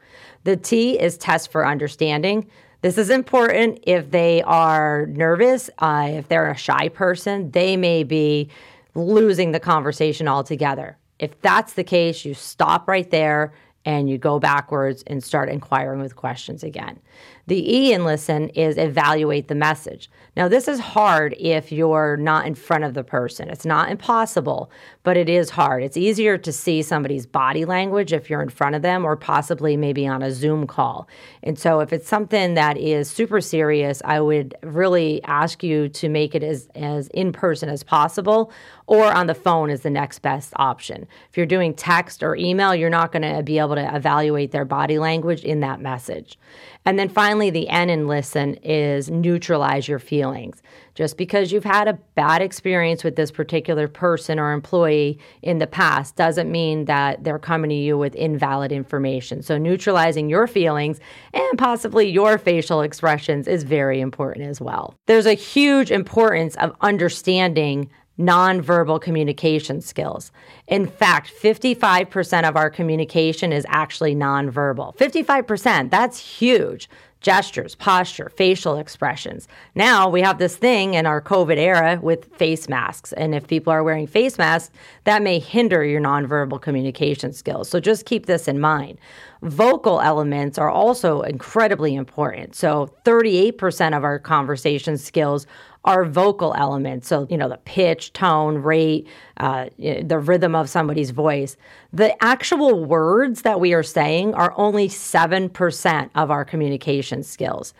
The 0.44 0.56
T 0.56 0.98
is 0.98 1.16
test 1.16 1.50
for 1.50 1.66
understanding. 1.66 2.46
This 2.82 2.98
is 2.98 3.08
important 3.08 3.78
if 3.84 4.10
they 4.10 4.42
are 4.42 5.06
nervous, 5.06 5.70
uh, 5.78 6.08
if 6.10 6.28
they're 6.28 6.50
a 6.50 6.56
shy 6.56 6.90
person, 6.90 7.50
they 7.50 7.78
may 7.78 8.04
be 8.04 8.50
losing 8.94 9.52
the 9.52 9.60
conversation 9.60 10.28
altogether. 10.28 10.98
If 11.18 11.40
that's 11.40 11.72
the 11.72 11.84
case, 11.84 12.24
you 12.24 12.34
stop 12.34 12.86
right 12.86 13.10
there 13.10 13.54
and 13.86 14.08
you 14.08 14.18
go 14.18 14.38
backwards 14.38 15.02
and 15.06 15.22
start 15.22 15.48
inquiring 15.48 16.00
with 16.00 16.16
questions 16.16 16.62
again. 16.62 16.98
The 17.46 17.76
E 17.76 17.92
in 17.92 18.06
listen 18.06 18.48
is 18.50 18.78
evaluate 18.78 19.48
the 19.48 19.54
message. 19.54 20.10
Now, 20.34 20.48
this 20.48 20.66
is 20.66 20.80
hard 20.80 21.36
if 21.38 21.70
you're 21.70 22.16
not 22.16 22.46
in 22.46 22.54
front 22.54 22.84
of 22.84 22.94
the 22.94 23.04
person. 23.04 23.50
It's 23.50 23.66
not 23.66 23.90
impossible, 23.90 24.70
but 25.02 25.18
it 25.18 25.28
is 25.28 25.50
hard. 25.50 25.82
It's 25.82 25.98
easier 25.98 26.38
to 26.38 26.52
see 26.52 26.80
somebody's 26.80 27.26
body 27.26 27.66
language 27.66 28.14
if 28.14 28.30
you're 28.30 28.42
in 28.42 28.48
front 28.48 28.76
of 28.76 28.82
them 28.82 29.04
or 29.04 29.14
possibly 29.14 29.76
maybe 29.76 30.06
on 30.06 30.22
a 30.22 30.32
Zoom 30.32 30.66
call. 30.66 31.06
And 31.42 31.58
so, 31.58 31.80
if 31.80 31.92
it's 31.92 32.08
something 32.08 32.54
that 32.54 32.78
is 32.78 33.10
super 33.10 33.42
serious, 33.42 34.00
I 34.06 34.20
would 34.20 34.54
really 34.62 35.22
ask 35.24 35.62
you 35.62 35.90
to 35.90 36.08
make 36.08 36.34
it 36.34 36.42
as, 36.42 36.68
as 36.74 37.08
in 37.08 37.30
person 37.32 37.68
as 37.68 37.82
possible 37.82 38.50
or 38.86 39.12
on 39.12 39.26
the 39.26 39.34
phone 39.34 39.70
is 39.70 39.82
the 39.82 39.90
next 39.90 40.20
best 40.20 40.52
option. 40.56 41.06
If 41.30 41.36
you're 41.36 41.46
doing 41.46 41.74
text 41.74 42.22
or 42.22 42.36
email, 42.36 42.74
you're 42.74 42.90
not 42.90 43.12
going 43.12 43.22
to 43.22 43.42
be 43.42 43.58
able 43.58 43.76
to 43.76 43.94
evaluate 43.96 44.50
their 44.50 44.64
body 44.64 44.98
language 44.98 45.44
in 45.44 45.60
that 45.60 45.80
message. 45.80 46.38
And 46.86 46.98
then 46.98 47.08
finally, 47.08 47.50
the 47.50 47.68
N 47.68 47.88
in 47.88 48.06
listen 48.06 48.54
is 48.62 49.10
neutralize 49.10 49.88
your 49.88 49.98
feelings. 49.98 50.62
Just 50.94 51.16
because 51.16 51.50
you've 51.50 51.64
had 51.64 51.88
a 51.88 51.98
bad 52.14 52.42
experience 52.42 53.02
with 53.02 53.16
this 53.16 53.30
particular 53.30 53.88
person 53.88 54.38
or 54.38 54.52
employee 54.52 55.18
in 55.42 55.58
the 55.58 55.66
past 55.66 56.14
doesn't 56.14 56.50
mean 56.50 56.84
that 56.84 57.24
they're 57.24 57.38
coming 57.38 57.70
to 57.70 57.74
you 57.74 57.96
with 57.96 58.14
invalid 58.14 58.70
information. 58.70 59.42
So, 59.42 59.56
neutralizing 59.56 60.28
your 60.28 60.46
feelings 60.46 61.00
and 61.32 61.58
possibly 61.58 62.08
your 62.08 62.38
facial 62.38 62.82
expressions 62.82 63.48
is 63.48 63.62
very 63.62 64.00
important 64.00 64.46
as 64.46 64.60
well. 64.60 64.94
There's 65.06 65.26
a 65.26 65.34
huge 65.34 65.90
importance 65.90 66.54
of 66.56 66.76
understanding 66.80 67.90
nonverbal 68.18 69.00
communication 69.00 69.80
skills. 69.80 70.30
In 70.68 70.86
fact, 70.86 71.32
55% 71.42 72.48
of 72.48 72.56
our 72.56 72.70
communication 72.70 73.52
is 73.52 73.66
actually 73.68 74.14
nonverbal. 74.14 74.96
55%, 74.96 75.90
that's 75.90 76.18
huge 76.18 76.88
gestures, 77.24 77.74
posture, 77.74 78.28
facial 78.28 78.76
expressions. 78.76 79.48
Now 79.74 80.10
we 80.10 80.20
have 80.20 80.36
this 80.36 80.56
thing 80.56 80.92
in 80.92 81.06
our 81.06 81.22
COVID 81.22 81.56
era 81.56 81.98
with 82.02 82.26
face 82.36 82.68
masks. 82.68 83.14
And 83.14 83.34
if 83.34 83.46
people 83.46 83.72
are 83.72 83.82
wearing 83.82 84.06
face 84.06 84.36
masks, 84.36 84.70
that 85.04 85.22
may 85.22 85.38
hinder 85.38 85.82
your 85.82 86.02
nonverbal 86.02 86.60
communication 86.60 87.32
skills. 87.32 87.70
So 87.70 87.80
just 87.80 88.04
keep 88.04 88.26
this 88.26 88.46
in 88.46 88.60
mind. 88.60 88.98
Vocal 89.40 90.02
elements 90.02 90.58
are 90.58 90.68
also 90.68 91.22
incredibly 91.22 91.94
important. 91.94 92.54
So 92.54 92.90
38% 93.06 93.96
of 93.96 94.04
our 94.04 94.18
conversation 94.18 94.98
skills 94.98 95.46
are 95.84 96.04
vocal 96.04 96.54
elements. 96.56 97.08
So, 97.08 97.26
you 97.28 97.36
know, 97.36 97.48
the 97.48 97.58
pitch, 97.58 98.12
tone, 98.12 98.58
rate, 98.58 99.06
uh, 99.36 99.66
the 99.78 100.18
rhythm 100.18 100.54
of 100.54 100.70
somebody's 100.70 101.10
voice. 101.10 101.56
The 101.92 102.22
actual 102.24 102.84
words 102.84 103.42
that 103.42 103.60
we 103.60 103.74
are 103.74 103.82
saying 103.82 104.34
are 104.34 104.54
only 104.56 104.88
7% 104.88 106.10
of 106.14 106.30
our 106.30 106.44
communication 106.44 107.22
skills. 107.22 107.74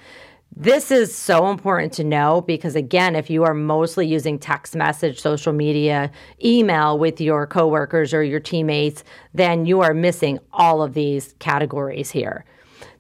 This 0.57 0.93
is 0.93 1.13
so 1.13 1.49
important 1.49 1.93
to 1.95 2.05
know 2.05 2.41
because, 2.41 2.77
again, 2.77 3.17
if 3.17 3.29
you 3.29 3.43
are 3.43 3.55
mostly 3.55 4.07
using 4.07 4.39
text 4.39 4.77
message, 4.77 5.21
social 5.21 5.53
media, 5.53 6.13
email 6.45 6.97
with 6.97 7.21
your 7.21 7.45
coworkers 7.47 8.15
or 8.15 8.23
your 8.23 8.39
teammates, 8.39 9.03
then 9.33 9.67
you 9.67 9.81
are 9.81 9.93
missing 9.93 10.39
all 10.53 10.81
of 10.81 10.95
these 10.95 11.35
categories 11.41 12.13
here. 12.13 12.45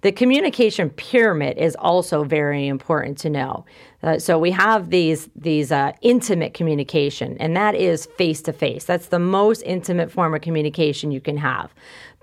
The 0.04 0.12
communication 0.12 0.90
pyramid 0.90 1.56
is 1.56 1.75
also 1.76 2.25
very 2.25 2.66
important 2.66 3.16
to 3.20 3.30
know. 3.30 3.64
Uh, 4.02 4.18
so 4.18 4.38
we 4.38 4.50
have 4.50 4.90
these 4.90 5.30
these 5.34 5.73
uh, 5.73 5.92
intimate 6.02 6.52
communication, 6.52 7.38
and 7.40 7.56
that 7.56 7.75
is 7.75 8.04
face 8.18 8.42
to 8.42 8.52
face. 8.52 8.84
That's 8.84 9.06
the 9.06 9.18
most 9.18 9.62
intimate 9.62 10.12
form 10.12 10.34
of 10.34 10.42
communication 10.42 11.11
you 11.11 11.23
can 11.23 11.38
have. 11.38 11.73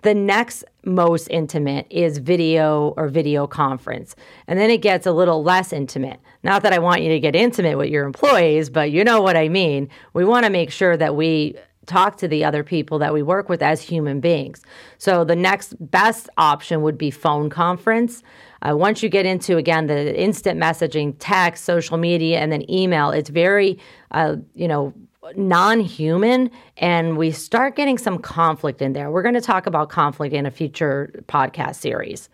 The 0.03 0.13
next 0.13 0.63
most 0.85 1.27
intimate 1.29 1.87
is 1.89 2.19
video 2.19 2.89
or 2.97 3.07
video 3.07 3.47
conference. 3.47 4.15
And 4.45 4.59
then 4.59 4.69
it 4.69 4.83
gets 4.83 5.07
a 5.07 5.11
little 5.11 5.41
less 5.41 5.73
intimate. 5.73 6.19
Not 6.43 6.61
that 6.61 6.73
I 6.73 6.77
want 6.77 7.01
you 7.01 7.09
to 7.09 7.19
get 7.19 7.35
intimate 7.35 7.79
with 7.79 7.89
your 7.89 8.05
employees, 8.05 8.69
but 8.69 8.91
you 8.91 9.03
know 9.03 9.23
what 9.23 9.35
I 9.35 9.49
mean. 9.49 9.89
We 10.13 10.23
want 10.23 10.45
to 10.45 10.51
make 10.51 10.69
sure 10.69 10.97
that 10.97 11.15
we 11.15 11.55
talk 11.85 12.17
to 12.17 12.27
the 12.27 12.43
other 12.43 12.63
people 12.63 12.99
that 12.99 13.13
we 13.13 13.23
work 13.23 13.49
with 13.49 13.61
as 13.61 13.81
human 13.81 14.19
beings. 14.19 14.61
So 14.97 15.23
the 15.23 15.35
next 15.35 15.75
best 15.79 16.29
option 16.37 16.81
would 16.83 16.97
be 16.97 17.11
phone 17.11 17.49
conference. 17.49 18.23
Uh, 18.61 18.77
once 18.77 19.01
you 19.01 19.09
get 19.09 19.25
into 19.25 19.57
again 19.57 19.87
the 19.87 20.19
instant 20.19 20.59
messaging, 20.59 21.15
text, 21.19 21.65
social 21.65 21.97
media, 21.97 22.39
and 22.39 22.51
then 22.51 22.69
email, 22.69 23.09
it's 23.09 23.29
very 23.29 23.79
uh, 24.11 24.35
you 24.53 24.67
know 24.67 24.93
non-human 25.35 26.49
and 26.77 27.17
we 27.17 27.31
start 27.31 27.75
getting 27.75 27.97
some 27.97 28.17
conflict 28.17 28.81
in 28.81 28.93
there. 28.93 29.11
We're 29.11 29.21
going 29.21 29.35
to 29.35 29.41
talk 29.41 29.65
about 29.67 29.89
conflict 29.89 30.33
in 30.33 30.45
a 30.45 30.51
future 30.51 31.23
podcast 31.27 31.75
series. 31.75 32.29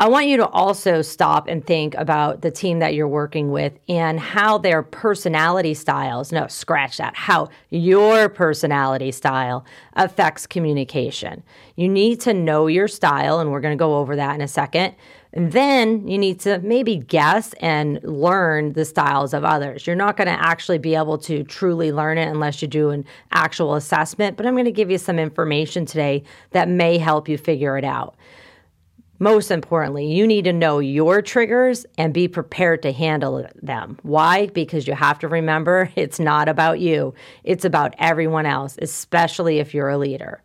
I 0.00 0.08
want 0.08 0.26
you 0.26 0.38
to 0.38 0.48
also 0.48 1.02
stop 1.02 1.46
and 1.46 1.64
think 1.64 1.94
about 1.94 2.42
the 2.42 2.50
team 2.50 2.80
that 2.80 2.94
you're 2.94 3.06
working 3.06 3.52
with 3.52 3.78
and 3.88 4.18
how 4.18 4.58
their 4.58 4.82
personality 4.82 5.72
styles, 5.72 6.32
no, 6.32 6.48
scratch 6.48 6.96
that, 6.96 7.14
how 7.14 7.48
your 7.70 8.28
personality 8.28 9.12
style 9.12 9.64
affects 9.92 10.48
communication. 10.48 11.44
You 11.76 11.88
need 11.88 12.20
to 12.22 12.34
know 12.34 12.66
your 12.66 12.88
style, 12.88 13.38
and 13.38 13.52
we're 13.52 13.60
going 13.60 13.78
to 13.78 13.82
go 13.82 13.98
over 13.98 14.16
that 14.16 14.34
in 14.34 14.40
a 14.40 14.48
second. 14.48 14.96
And 15.32 15.52
then 15.52 16.08
you 16.08 16.18
need 16.18 16.40
to 16.40 16.58
maybe 16.58 16.96
guess 16.96 17.52
and 17.54 18.02
learn 18.02 18.72
the 18.72 18.84
styles 18.84 19.32
of 19.32 19.44
others. 19.44 19.86
You're 19.86 19.94
not 19.94 20.16
going 20.16 20.28
to 20.28 20.44
actually 20.44 20.78
be 20.78 20.96
able 20.96 21.18
to 21.18 21.44
truly 21.44 21.92
learn 21.92 22.18
it 22.18 22.26
unless 22.26 22.60
you 22.62 22.66
do 22.66 22.90
an 22.90 23.04
actual 23.30 23.76
assessment, 23.76 24.36
but 24.36 24.44
I'm 24.44 24.54
going 24.54 24.64
to 24.64 24.72
give 24.72 24.90
you 24.90 24.98
some 24.98 25.20
information 25.20 25.86
today 25.86 26.24
that 26.50 26.68
may 26.68 26.98
help 26.98 27.28
you 27.28 27.38
figure 27.38 27.78
it 27.78 27.84
out. 27.84 28.16
Most 29.24 29.50
importantly, 29.50 30.04
you 30.12 30.26
need 30.26 30.44
to 30.44 30.52
know 30.52 30.80
your 30.80 31.22
triggers 31.22 31.86
and 31.96 32.12
be 32.12 32.28
prepared 32.28 32.82
to 32.82 32.92
handle 32.92 33.48
them. 33.62 33.98
Why? 34.02 34.48
Because 34.48 34.86
you 34.86 34.92
have 34.92 35.18
to 35.20 35.28
remember 35.28 35.90
it's 35.96 36.20
not 36.20 36.46
about 36.46 36.78
you, 36.78 37.14
it's 37.42 37.64
about 37.64 37.94
everyone 37.96 38.44
else, 38.44 38.76
especially 38.82 39.60
if 39.60 39.72
you're 39.72 39.88
a 39.88 39.96
leader. 39.96 40.42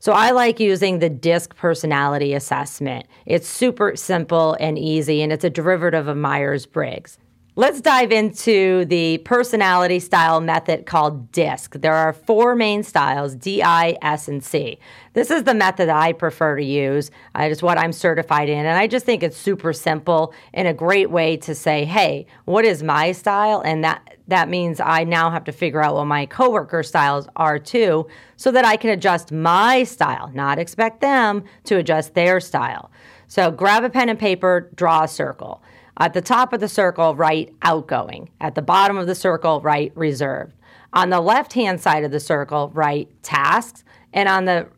So 0.00 0.12
I 0.12 0.32
like 0.32 0.60
using 0.60 0.98
the 0.98 1.08
DISC 1.08 1.56
personality 1.56 2.34
assessment. 2.34 3.06
It's 3.24 3.48
super 3.48 3.96
simple 3.96 4.54
and 4.60 4.78
easy, 4.78 5.22
and 5.22 5.32
it's 5.32 5.42
a 5.44 5.48
derivative 5.48 6.06
of 6.06 6.18
Myers 6.18 6.66
Briggs. 6.66 7.16
Let's 7.56 7.80
dive 7.80 8.10
into 8.10 8.84
the 8.86 9.18
personality 9.18 10.00
style 10.00 10.40
method 10.40 10.86
called 10.86 11.30
DISC. 11.30 11.74
There 11.74 11.94
are 11.94 12.12
four 12.12 12.56
main 12.56 12.82
styles 12.82 13.36
D, 13.36 13.62
I, 13.62 13.96
S, 14.02 14.26
and 14.26 14.42
C. 14.42 14.80
This 15.12 15.30
is 15.30 15.44
the 15.44 15.54
method 15.54 15.88
I 15.88 16.14
prefer 16.14 16.56
to 16.56 16.64
use. 16.64 17.12
It 17.38 17.52
is 17.52 17.62
what 17.62 17.78
I'm 17.78 17.92
certified 17.92 18.48
in. 18.48 18.66
And 18.66 18.76
I 18.76 18.88
just 18.88 19.06
think 19.06 19.22
it's 19.22 19.36
super 19.36 19.72
simple 19.72 20.34
and 20.52 20.66
a 20.66 20.74
great 20.74 21.10
way 21.10 21.36
to 21.36 21.54
say, 21.54 21.84
hey, 21.84 22.26
what 22.44 22.64
is 22.64 22.82
my 22.82 23.12
style? 23.12 23.60
And 23.64 23.84
that, 23.84 24.16
that 24.26 24.48
means 24.48 24.80
I 24.80 25.04
now 25.04 25.30
have 25.30 25.44
to 25.44 25.52
figure 25.52 25.80
out 25.80 25.94
what 25.94 26.06
my 26.06 26.26
coworker 26.26 26.82
styles 26.82 27.28
are 27.36 27.60
too, 27.60 28.08
so 28.36 28.50
that 28.50 28.64
I 28.64 28.76
can 28.76 28.90
adjust 28.90 29.30
my 29.30 29.84
style, 29.84 30.28
not 30.34 30.58
expect 30.58 31.00
them 31.00 31.44
to 31.66 31.76
adjust 31.76 32.14
their 32.14 32.40
style. 32.40 32.90
So 33.28 33.52
grab 33.52 33.84
a 33.84 33.90
pen 33.90 34.08
and 34.08 34.18
paper, 34.18 34.72
draw 34.74 35.04
a 35.04 35.08
circle. 35.08 35.62
At 35.96 36.12
the 36.12 36.20
top 36.20 36.52
of 36.52 36.60
the 36.60 36.68
circle, 36.68 37.14
write 37.14 37.54
outgoing. 37.62 38.30
At 38.40 38.54
the 38.54 38.62
bottom 38.62 38.96
of 38.96 39.06
the 39.06 39.14
circle, 39.14 39.60
write 39.60 39.92
reserved. 39.96 40.54
On 40.92 41.10
the 41.10 41.20
left 41.20 41.52
hand 41.52 41.80
side 41.80 42.04
of 42.04 42.10
the 42.10 42.20
circle, 42.20 42.70
write 42.74 43.22
tasks. 43.22 43.84
And 44.12 44.28
on 44.28 44.44
the 44.44 44.68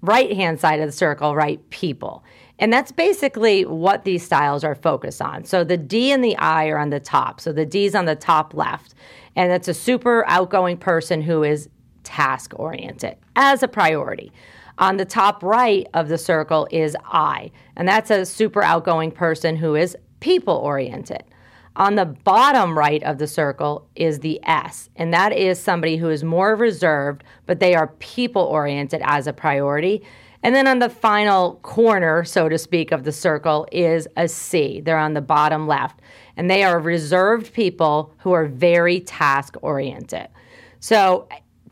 right 0.00 0.34
hand 0.34 0.60
side 0.60 0.80
of 0.80 0.86
the 0.86 0.92
circle, 0.92 1.34
write 1.34 1.68
people. 1.70 2.24
And 2.58 2.72
that's 2.72 2.92
basically 2.92 3.64
what 3.64 4.04
these 4.04 4.24
styles 4.24 4.64
are 4.64 4.74
focused 4.74 5.22
on. 5.22 5.44
So 5.44 5.64
the 5.64 5.76
D 5.76 6.12
and 6.12 6.24
the 6.24 6.36
I 6.38 6.68
are 6.68 6.78
on 6.78 6.90
the 6.90 7.00
top. 7.00 7.40
So 7.40 7.52
the 7.52 7.66
D 7.66 7.84
is 7.84 7.94
on 7.94 8.06
the 8.06 8.16
top 8.16 8.54
left. 8.54 8.94
And 9.36 9.50
that's 9.50 9.68
a 9.68 9.74
super 9.74 10.24
outgoing 10.26 10.76
person 10.76 11.22
who 11.22 11.44
is 11.44 11.68
task 12.04 12.52
oriented 12.56 13.16
as 13.36 13.62
a 13.62 13.68
priority. 13.68 14.32
On 14.78 14.96
the 14.96 15.04
top 15.04 15.42
right 15.42 15.86
of 15.94 16.08
the 16.08 16.18
circle 16.18 16.68
is 16.70 16.96
I, 17.04 17.50
and 17.76 17.86
that's 17.86 18.10
a 18.10 18.24
super 18.24 18.62
outgoing 18.62 19.10
person 19.10 19.56
who 19.56 19.74
is 19.74 19.96
people 20.20 20.54
oriented. 20.54 21.24
On 21.76 21.94
the 21.94 22.06
bottom 22.06 22.76
right 22.76 23.02
of 23.04 23.18
the 23.18 23.28
circle 23.28 23.86
is 23.94 24.18
the 24.18 24.40
S, 24.42 24.90
and 24.96 25.14
that 25.14 25.32
is 25.32 25.60
somebody 25.60 25.96
who 25.96 26.08
is 26.08 26.24
more 26.24 26.56
reserved, 26.56 27.22
but 27.46 27.60
they 27.60 27.74
are 27.74 27.88
people 27.98 28.42
oriented 28.42 29.00
as 29.04 29.28
a 29.28 29.32
priority. 29.32 30.02
And 30.42 30.54
then 30.54 30.66
on 30.66 30.80
the 30.80 30.88
final 30.88 31.56
corner, 31.62 32.24
so 32.24 32.48
to 32.48 32.58
speak, 32.58 32.90
of 32.90 33.04
the 33.04 33.12
circle 33.12 33.66
is 33.70 34.08
a 34.16 34.26
C. 34.26 34.80
They're 34.80 34.98
on 34.98 35.14
the 35.14 35.20
bottom 35.20 35.66
left, 35.68 36.00
and 36.36 36.50
they 36.50 36.64
are 36.64 36.80
reserved 36.80 37.52
people 37.52 38.12
who 38.18 38.32
are 38.32 38.46
very 38.46 39.00
task 39.00 39.56
oriented. 39.62 40.28
So 40.80 41.28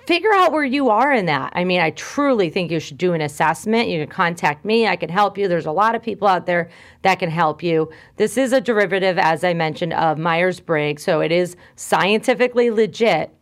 figure 0.06 0.32
out 0.32 0.52
where 0.52 0.64
you 0.64 0.88
are 0.88 1.12
in 1.12 1.26
that. 1.26 1.52
I 1.54 1.64
mean, 1.64 1.80
I 1.80 1.90
truly 1.90 2.48
think 2.48 2.70
you 2.70 2.78
should 2.78 2.96
do 2.96 3.12
an 3.12 3.20
assessment. 3.20 3.88
You 3.88 4.00
can 4.00 4.08
contact 4.08 4.64
me, 4.64 4.86
I 4.86 4.96
can 4.96 5.08
help 5.08 5.36
you. 5.36 5.48
There's 5.48 5.66
a 5.66 5.72
lot 5.72 5.94
of 5.94 6.02
people 6.02 6.28
out 6.28 6.46
there 6.46 6.70
that 7.02 7.18
can 7.18 7.30
help 7.30 7.62
you. 7.62 7.90
This 8.16 8.38
is 8.38 8.52
a 8.52 8.60
derivative, 8.60 9.18
as 9.18 9.42
I 9.42 9.52
mentioned, 9.52 9.92
of 9.94 10.16
Myers 10.16 10.60
Briggs, 10.60 11.02
so 11.02 11.20
it 11.20 11.32
is 11.32 11.56
scientifically 11.74 12.70
legit. 12.70 13.32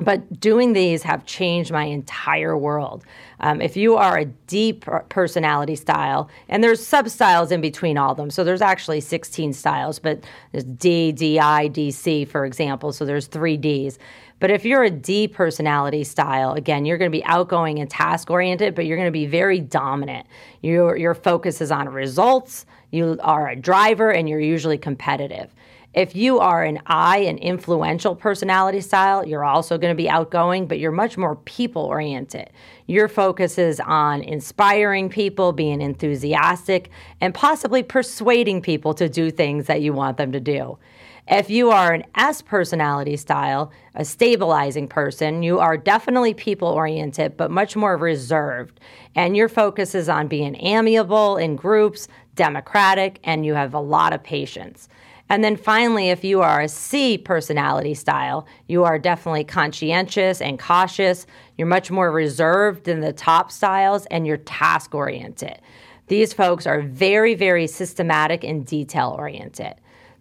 But 0.00 0.40
doing 0.40 0.72
these 0.72 1.04
have 1.04 1.24
changed 1.24 1.70
my 1.70 1.84
entire 1.84 2.56
world. 2.56 3.04
Um, 3.38 3.60
if 3.60 3.76
you 3.76 3.96
are 3.96 4.18
a 4.18 4.24
deep 4.24 4.84
personality 5.08 5.76
style, 5.76 6.28
and 6.48 6.64
there's 6.64 6.84
sub 6.84 7.08
styles 7.08 7.52
in 7.52 7.60
between 7.60 7.96
all 7.96 8.10
of 8.10 8.16
them, 8.16 8.30
so 8.30 8.42
there's 8.42 8.62
actually 8.62 9.00
16 9.00 9.52
styles, 9.52 10.00
but 10.00 10.24
there's 10.50 10.64
D, 10.64 11.12
D, 11.12 11.38
I, 11.38 11.68
D, 11.68 11.92
C, 11.92 12.24
for 12.24 12.44
example, 12.44 12.92
so 12.92 13.04
there's 13.04 13.28
three 13.28 13.56
Ds. 13.56 13.98
But 14.40 14.50
if 14.50 14.64
you're 14.64 14.82
a 14.82 14.90
D 14.90 15.28
personality 15.28 16.04
style, 16.04 16.52
again, 16.52 16.84
you're 16.84 16.98
going 16.98 17.10
to 17.10 17.16
be 17.16 17.24
outgoing 17.24 17.78
and 17.78 17.88
task 17.88 18.30
oriented, 18.30 18.74
but 18.74 18.84
you're 18.84 18.96
going 18.96 19.08
to 19.08 19.12
be 19.12 19.26
very 19.26 19.60
dominant. 19.60 20.26
Your, 20.60 20.96
your 20.96 21.14
focus 21.14 21.60
is 21.60 21.70
on 21.70 21.88
results. 21.88 22.66
You 22.90 23.18
are 23.22 23.48
a 23.48 23.56
driver 23.56 24.10
and 24.10 24.28
you're 24.28 24.40
usually 24.40 24.78
competitive. 24.78 25.54
If 25.94 26.16
you 26.16 26.40
are 26.40 26.64
an 26.64 26.80
I, 26.86 27.18
an 27.18 27.38
influential 27.38 28.16
personality 28.16 28.80
style, 28.80 29.24
you're 29.24 29.44
also 29.44 29.78
going 29.78 29.92
to 29.92 29.96
be 29.96 30.10
outgoing, 30.10 30.66
but 30.66 30.80
you're 30.80 30.90
much 30.90 31.16
more 31.16 31.36
people 31.36 31.82
oriented. 31.82 32.50
Your 32.88 33.06
focus 33.06 33.58
is 33.58 33.78
on 33.78 34.20
inspiring 34.22 35.08
people, 35.08 35.52
being 35.52 35.80
enthusiastic, 35.80 36.90
and 37.20 37.32
possibly 37.32 37.84
persuading 37.84 38.60
people 38.60 38.92
to 38.94 39.08
do 39.08 39.30
things 39.30 39.66
that 39.66 39.82
you 39.82 39.92
want 39.92 40.16
them 40.16 40.32
to 40.32 40.40
do. 40.40 40.78
If 41.26 41.48
you 41.48 41.70
are 41.70 41.94
an 41.94 42.04
S 42.16 42.42
personality 42.42 43.16
style, 43.16 43.72
a 43.94 44.04
stabilizing 44.04 44.88
person, 44.88 45.42
you 45.42 45.58
are 45.58 45.78
definitely 45.78 46.34
people 46.34 46.68
oriented, 46.68 47.38
but 47.38 47.50
much 47.50 47.76
more 47.76 47.96
reserved. 47.96 48.78
And 49.14 49.34
your 49.34 49.48
focus 49.48 49.94
is 49.94 50.10
on 50.10 50.28
being 50.28 50.54
amiable 50.56 51.38
in 51.38 51.56
groups, 51.56 52.08
democratic, 52.34 53.20
and 53.24 53.46
you 53.46 53.54
have 53.54 53.72
a 53.72 53.80
lot 53.80 54.12
of 54.12 54.22
patience. 54.22 54.88
And 55.30 55.42
then 55.42 55.56
finally, 55.56 56.10
if 56.10 56.24
you 56.24 56.42
are 56.42 56.60
a 56.60 56.68
C 56.68 57.16
personality 57.16 57.94
style, 57.94 58.46
you 58.68 58.84
are 58.84 58.98
definitely 58.98 59.44
conscientious 59.44 60.42
and 60.42 60.58
cautious. 60.58 61.26
You're 61.56 61.66
much 61.66 61.90
more 61.90 62.10
reserved 62.12 62.84
than 62.84 63.00
the 63.00 63.14
top 63.14 63.50
styles, 63.50 64.04
and 64.06 64.26
you're 64.26 64.36
task 64.36 64.94
oriented. 64.94 65.58
These 66.08 66.34
folks 66.34 66.66
are 66.66 66.82
very, 66.82 67.34
very 67.34 67.66
systematic 67.66 68.44
and 68.44 68.66
detail 68.66 69.16
oriented. 69.18 69.76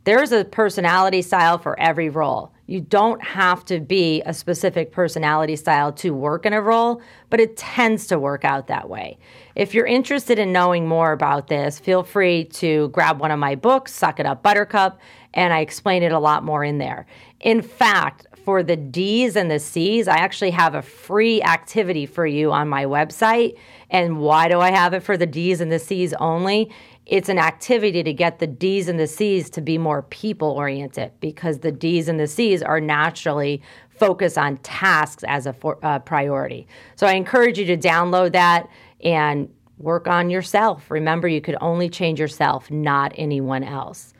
There's 0.05 0.33
a 0.33 0.43
personality 0.43 1.21
style 1.21 1.57
for 1.57 1.79
every 1.79 2.09
role. 2.09 2.51
You 2.65 2.81
don't 2.81 3.23
have 3.23 3.63
to 3.65 3.79
be 3.79 4.21
a 4.25 4.33
specific 4.33 4.91
personality 4.91 5.55
style 5.55 5.93
to 5.93 6.13
work 6.13 6.45
in 6.45 6.51
a 6.51 6.61
role, 6.61 7.01
but 7.29 7.39
it 7.39 7.55
tends 7.55 8.07
to 8.07 8.19
work 8.19 8.43
out 8.43 8.67
that 8.67 8.89
way. 8.89 9.17
If 9.55 9.73
you're 9.73 9.85
interested 9.85 10.39
in 10.39 10.51
knowing 10.51 10.87
more 10.87 11.13
about 11.13 11.47
this, 11.47 11.79
feel 11.79 12.03
free 12.03 12.45
to 12.45 12.89
grab 12.89 13.21
one 13.21 13.31
of 13.31 13.39
my 13.39 13.55
books, 13.55 13.93
Suck 13.93 14.19
It 14.19 14.25
Up 14.25 14.43
Buttercup, 14.43 14.99
and 15.33 15.53
I 15.53 15.59
explain 15.59 16.03
it 16.03 16.11
a 16.11 16.19
lot 16.19 16.43
more 16.43 16.63
in 16.65 16.79
there. 16.79 17.05
In 17.39 17.61
fact, 17.61 18.27
for 18.43 18.61
the 18.61 18.75
D's 18.75 19.35
and 19.37 19.49
the 19.49 19.59
C's, 19.59 20.07
I 20.07 20.17
actually 20.17 20.51
have 20.51 20.75
a 20.75 20.81
free 20.81 21.41
activity 21.41 22.05
for 22.05 22.25
you 22.25 22.51
on 22.51 22.67
my 22.67 22.85
website. 22.85 23.57
And 23.89 24.19
why 24.19 24.49
do 24.49 24.59
I 24.59 24.71
have 24.71 24.93
it 24.93 25.01
for 25.01 25.15
the 25.15 25.25
D's 25.25 25.61
and 25.61 25.71
the 25.71 25.79
C's 25.79 26.13
only? 26.13 26.71
It's 27.05 27.27
an 27.27 27.37
activity 27.37 28.01
to 28.03 28.13
get 28.13 28.39
the 28.39 28.47
D's 28.47 28.87
and 28.87 28.99
the 28.99 29.07
C's 29.07 29.49
to 29.51 29.61
be 29.61 29.77
more 29.77 30.03
people 30.03 30.51
oriented 30.51 31.11
because 31.19 31.59
the 31.59 31.71
D's 31.71 32.07
and 32.07 32.19
the 32.19 32.27
C's 32.27 32.63
are 32.63 32.79
naturally 32.79 33.61
focused 33.89 34.37
on 34.37 34.57
tasks 34.57 35.23
as 35.27 35.45
a 35.45 35.53
for, 35.53 35.77
uh, 35.83 35.99
priority. 35.99 36.67
So 36.95 37.05
I 37.05 37.13
encourage 37.13 37.59
you 37.59 37.65
to 37.65 37.77
download 37.77 38.31
that 38.31 38.69
and 39.03 39.49
work 39.77 40.07
on 40.07 40.29
yourself. 40.29 40.89
Remember, 40.89 41.27
you 41.27 41.41
could 41.41 41.57
only 41.59 41.89
change 41.89 42.19
yourself, 42.19 42.71
not 42.71 43.13
anyone 43.17 43.63
else. 43.63 44.13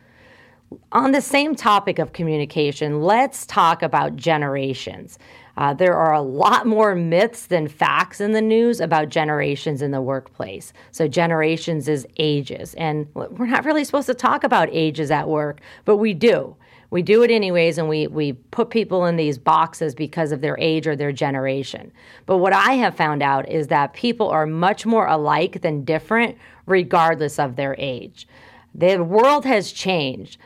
On 0.91 1.11
the 1.11 1.21
same 1.21 1.55
topic 1.55 1.99
of 1.99 2.13
communication, 2.13 3.01
let's 3.01 3.45
talk 3.45 3.81
about 3.81 4.15
generations. 4.15 5.19
Uh, 5.55 5.73
there 5.73 5.95
are 5.95 6.13
a 6.13 6.21
lot 6.21 6.65
more 6.65 6.95
myths 6.95 7.45
than 7.45 7.67
facts 7.67 8.19
in 8.19 8.31
the 8.31 8.41
news 8.41 8.79
about 8.79 9.09
generations 9.09 9.81
in 9.81 9.91
the 9.91 10.01
workplace. 10.01 10.73
So, 10.91 11.07
generations 11.07 11.87
is 11.87 12.07
ages. 12.17 12.73
And 12.75 13.07
we're 13.13 13.45
not 13.45 13.65
really 13.65 13.83
supposed 13.83 14.07
to 14.07 14.13
talk 14.13 14.43
about 14.43 14.69
ages 14.71 15.11
at 15.11 15.29
work, 15.29 15.61
but 15.85 15.97
we 15.97 16.13
do 16.13 16.55
we 16.93 17.01
do 17.01 17.23
it 17.23 17.31
anyways 17.31 17.79
and 17.79 17.89
we, 17.89 18.05
we 18.05 18.33
put 18.33 18.69
people 18.69 19.07
in 19.07 19.15
these 19.15 19.39
boxes 19.39 19.95
because 19.95 20.31
of 20.31 20.41
their 20.41 20.55
age 20.59 20.85
or 20.85 20.95
their 20.95 21.11
generation. 21.11 21.91
But 22.27 22.37
what 22.37 22.53
I 22.53 22.73
have 22.73 22.95
found 22.95 23.23
out 23.23 23.49
is 23.49 23.65
that 23.69 23.95
people 23.95 24.29
are 24.29 24.45
much 24.45 24.85
more 24.85 25.07
alike 25.07 25.61
than 25.61 25.85
different, 25.85 26.37
regardless 26.67 27.39
of 27.39 27.55
their 27.55 27.75
age. 27.79 28.27
The 28.75 29.03
world 29.03 29.43
has 29.45 29.71
changed. 29.71 30.37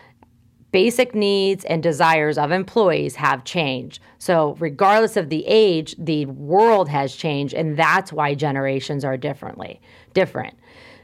Basic 0.78 1.16
needs 1.16 1.66
and 1.66 1.82
desires 1.82 2.38
of 2.38 2.52
employees 2.52 3.16
have 3.16 3.44
changed. 3.44 4.00
So, 4.20 4.56
regardless 4.60 5.18
of 5.18 5.30
the 5.30 5.44
age, 5.48 5.96
the 5.98 6.28
world 6.28 6.88
has 6.88 7.16
changed, 7.16 7.56
and 7.56 7.76
that's 7.76 8.14
why 8.14 8.36
generations 8.36 9.04
are 9.04 9.18
differently 9.18 9.82
different. 10.14 10.54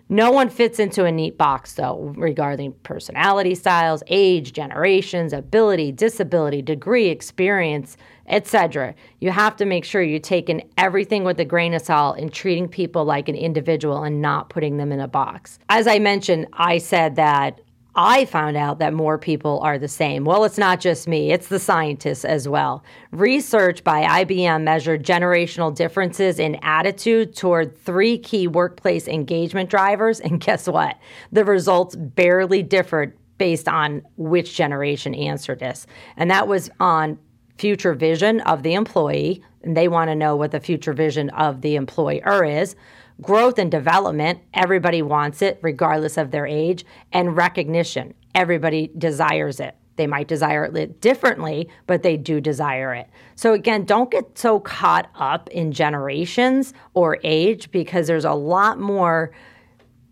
No 0.09 0.31
one 0.31 0.49
fits 0.49 0.77
into 0.77 1.05
a 1.05 1.11
neat 1.11 1.39
box, 1.39 1.73
though, 1.73 2.13
regarding 2.15 2.73
personality 2.83 3.55
styles, 3.55 4.03
age, 4.05 4.53
generations, 4.53 5.33
ability, 5.33 5.91
disability, 5.91 6.61
degree, 6.61 7.07
experience, 7.07 7.97
etc. 8.27 8.93
You 9.21 9.31
have 9.31 9.55
to 9.55 9.65
make 9.65 9.85
sure 9.85 10.03
you're 10.03 10.19
taking 10.19 10.69
everything 10.77 11.23
with 11.23 11.39
a 11.39 11.45
grain 11.45 11.73
of 11.73 11.81
salt 11.81 12.19
and 12.19 12.31
treating 12.31 12.67
people 12.67 13.05
like 13.05 13.27
an 13.27 13.35
individual 13.35 14.03
and 14.03 14.21
not 14.21 14.49
putting 14.49 14.77
them 14.77 14.91
in 14.91 14.99
a 14.99 15.07
box. 15.07 15.57
As 15.69 15.87
I 15.87 15.97
mentioned, 15.97 16.45
I 16.53 16.77
said 16.77 17.15
that 17.15 17.59
I 17.95 18.25
found 18.25 18.57
out 18.57 18.79
that 18.79 18.93
more 18.93 19.19
people 19.19 19.59
are 19.59 19.77
the 19.77 19.87
same. 19.87 20.25
Well, 20.25 20.45
it's 20.45 20.57
not 20.57 20.79
just 20.79 21.07
me, 21.07 21.31
it's 21.31 21.47
the 21.47 21.59
scientists 21.59 22.25
as 22.25 22.47
well. 22.47 22.83
Research 23.11 23.83
by 23.83 24.23
IBM 24.23 24.63
measured 24.63 25.03
generational 25.03 25.73
differences 25.73 26.39
in 26.39 26.57
attitude 26.63 27.35
toward 27.35 27.77
three 27.77 28.17
key 28.17 28.47
workplace 28.47 29.07
engagement 29.07 29.69
drivers, 29.69 30.19
and 30.19 30.41
guess 30.41 30.67
what? 30.67 30.97
The 31.31 31.45
results 31.45 31.95
barely 31.95 32.63
differed 32.63 33.15
based 33.37 33.67
on 33.67 34.01
which 34.17 34.55
generation 34.55 35.13
answered 35.13 35.59
this. 35.59 35.85
And 36.17 36.31
that 36.31 36.47
was 36.47 36.69
on 36.79 37.19
future 37.57 37.93
vision 37.93 38.41
of 38.41 38.63
the 38.63 38.73
employee, 38.73 39.43
and 39.63 39.75
they 39.75 39.87
want 39.87 40.09
to 40.09 40.15
know 40.15 40.35
what 40.35 40.51
the 40.51 40.59
future 40.59 40.93
vision 40.93 41.29
of 41.31 41.61
the 41.61 41.75
employer 41.75 42.43
is 42.43 42.75
growth 43.21 43.59
and 43.59 43.71
development, 43.71 44.39
everybody 44.53 45.01
wants 45.01 45.41
it, 45.41 45.59
regardless 45.61 46.17
of 46.17 46.31
their 46.31 46.45
age, 46.45 46.85
and 47.11 47.35
recognition, 47.35 48.13
everybody 48.33 48.91
desires 48.97 49.59
it. 49.59 49.75
They 49.95 50.07
might 50.07 50.27
desire 50.27 50.65
it 50.65 51.01
differently, 51.01 51.69
but 51.85 52.01
they 52.01 52.17
do 52.17 52.41
desire 52.41 52.95
it. 52.95 53.07
So, 53.35 53.53
again, 53.53 53.85
don't 53.85 54.09
get 54.09 54.37
so 54.37 54.59
caught 54.59 55.09
up 55.15 55.49
in 55.49 55.71
generations 55.71 56.73
or 56.95 57.19
age 57.23 57.69
because 57.69 58.07
there's 58.07 58.25
a 58.25 58.33
lot 58.33 58.79
more 58.79 59.31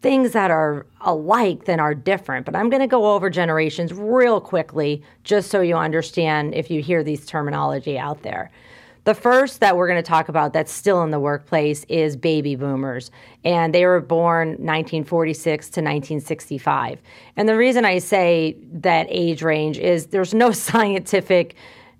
things 0.04 0.34
that 0.34 0.52
are 0.52 0.86
alike 1.02 1.66
than 1.66 1.80
are 1.80 1.96
different. 1.96 2.46
But 2.46 2.56
I'm 2.56 2.70
going 2.70 2.82
to 2.82 2.88
go 2.88 3.14
over 3.14 3.30
generations 3.30 3.92
real 3.92 4.40
quickly 4.40 5.04
just 5.24 5.50
so 5.50 5.62
you 5.62 5.76
understand 5.76 6.54
if 6.54 6.70
you 6.70 6.82
hear 6.82 7.04
these 7.04 7.26
terminology 7.26 7.98
out 7.98 8.22
there. 8.22 8.52
The 9.04 9.16
first 9.16 9.62
that 9.62 9.76
we're 9.76 9.88
going 9.88 10.02
to 10.02 10.08
talk 10.08 10.30
about 10.30 10.54
that's 10.54 10.72
still 10.72 11.02
in 11.04 11.10
the 11.10 11.20
workplace 11.20 11.86
is 11.86 12.16
baby 12.16 12.56
boomers. 12.56 13.10
And 13.44 13.74
they 13.74 13.86
were 13.86 14.00
born 14.00 14.50
1946 14.50 15.66
to 15.68 15.82
1965. 15.82 17.02
And 17.36 17.50
the 17.50 17.58
reason 17.58 17.84
I 17.84 17.98
say 17.98 18.58
that 18.74 19.08
age 19.10 19.42
range 19.42 19.80
is 19.80 20.08
there's 20.08 20.36
no 20.36 20.52
scientific 20.52 21.56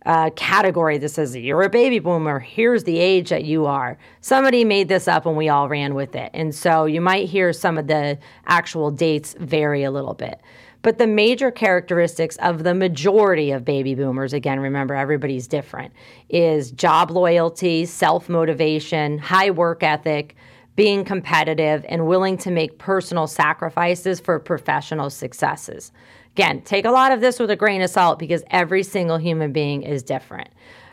uh, 0.06 0.32
category 0.36 0.98
that 0.98 1.10
says 1.10 1.36
you're 1.36 1.62
a 1.64 1.70
baby 1.70 2.00
boomer. 2.00 2.40
Here's 2.40 2.84
the 2.84 3.00
age 3.00 3.30
that 3.30 3.46
you 3.46 3.66
are. 3.66 3.98
Somebody 4.22 4.64
made 4.64 4.88
this 4.88 5.08
up 5.08 5.26
and 5.26 5.38
we 5.38 5.50
all 5.50 5.70
ran 5.70 5.94
with 5.94 6.16
it. 6.16 6.32
And 6.34 6.54
so 6.54 6.86
you 6.86 7.02
might 7.02 7.30
hear 7.30 7.54
some 7.54 7.78
of 7.78 7.88
the 7.88 8.18
actual 8.46 8.90
dates 8.92 9.36
vary 9.40 9.84
a 9.84 9.92
little 9.92 10.14
bit. 10.16 10.42
But 10.82 10.98
the 10.98 11.08
major 11.08 11.52
characteristics 11.52 12.38
of 12.38 12.64
the 12.64 12.74
majority 12.74 13.52
of 13.52 13.64
baby 13.64 13.94
boomers, 13.94 14.34
again, 14.34 14.60
remember 14.60 14.96
everybody's 14.96 15.48
different, 15.48 15.94
is 16.30 16.72
job 16.72 17.12
loyalty, 17.12 17.86
self 17.86 18.30
motivation, 18.30 19.20
high 19.20 19.52
work 19.52 19.84
ethic, 19.84 20.36
being 20.76 21.06
competitive, 21.06 21.86
and 21.88 22.08
willing 22.08 22.38
to 22.40 22.52
make 22.52 22.80
personal 22.80 23.28
sacrifices 23.28 24.20
for 24.20 24.40
professional 24.40 25.10
successes. 25.10 25.92
Again, 26.36 26.62
take 26.62 26.86
a 26.86 26.92
lot 26.92 27.12
of 27.12 27.22
this 27.22 27.40
with 27.40 27.52
a 27.52 27.56
grain 27.56 27.82
of 27.82 27.90
salt 27.90 28.18
because 28.18 28.44
every 28.50 28.84
single 28.84 29.18
human 29.18 29.52
being 29.52 29.84
is 29.84 30.02
different. 30.02 30.50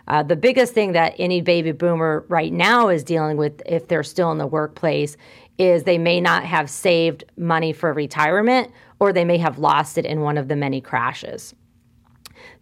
Uh, 0.09 0.23
the 0.23 0.37
biggest 0.37 0.73
thing 0.73 0.93
that 0.93 1.15
any 1.19 1.41
baby 1.41 1.71
boomer 1.71 2.25
right 2.29 2.53
now 2.53 2.89
is 2.89 3.05
dealing 3.05 3.37
with, 3.37 3.63
if 3.67 3.89
they're 3.89 4.03
still 4.03 4.33
in 4.33 4.39
the 4.39 4.47
workplace, 4.47 5.17
is 5.59 5.85
they 5.85 5.99
may 5.99 6.21
not 6.21 6.45
have 6.45 6.69
saved 6.71 7.25
money 7.37 7.73
for 7.73 7.93
retirement 7.93 8.73
or 9.01 9.13
they 9.13 9.25
may 9.25 9.39
have 9.39 9.59
lost 9.59 9.99
it 9.99 10.05
in 10.05 10.21
one 10.21 10.39
of 10.39 10.49
the 10.49 10.57
many 10.57 10.81
crashes. 10.81 11.55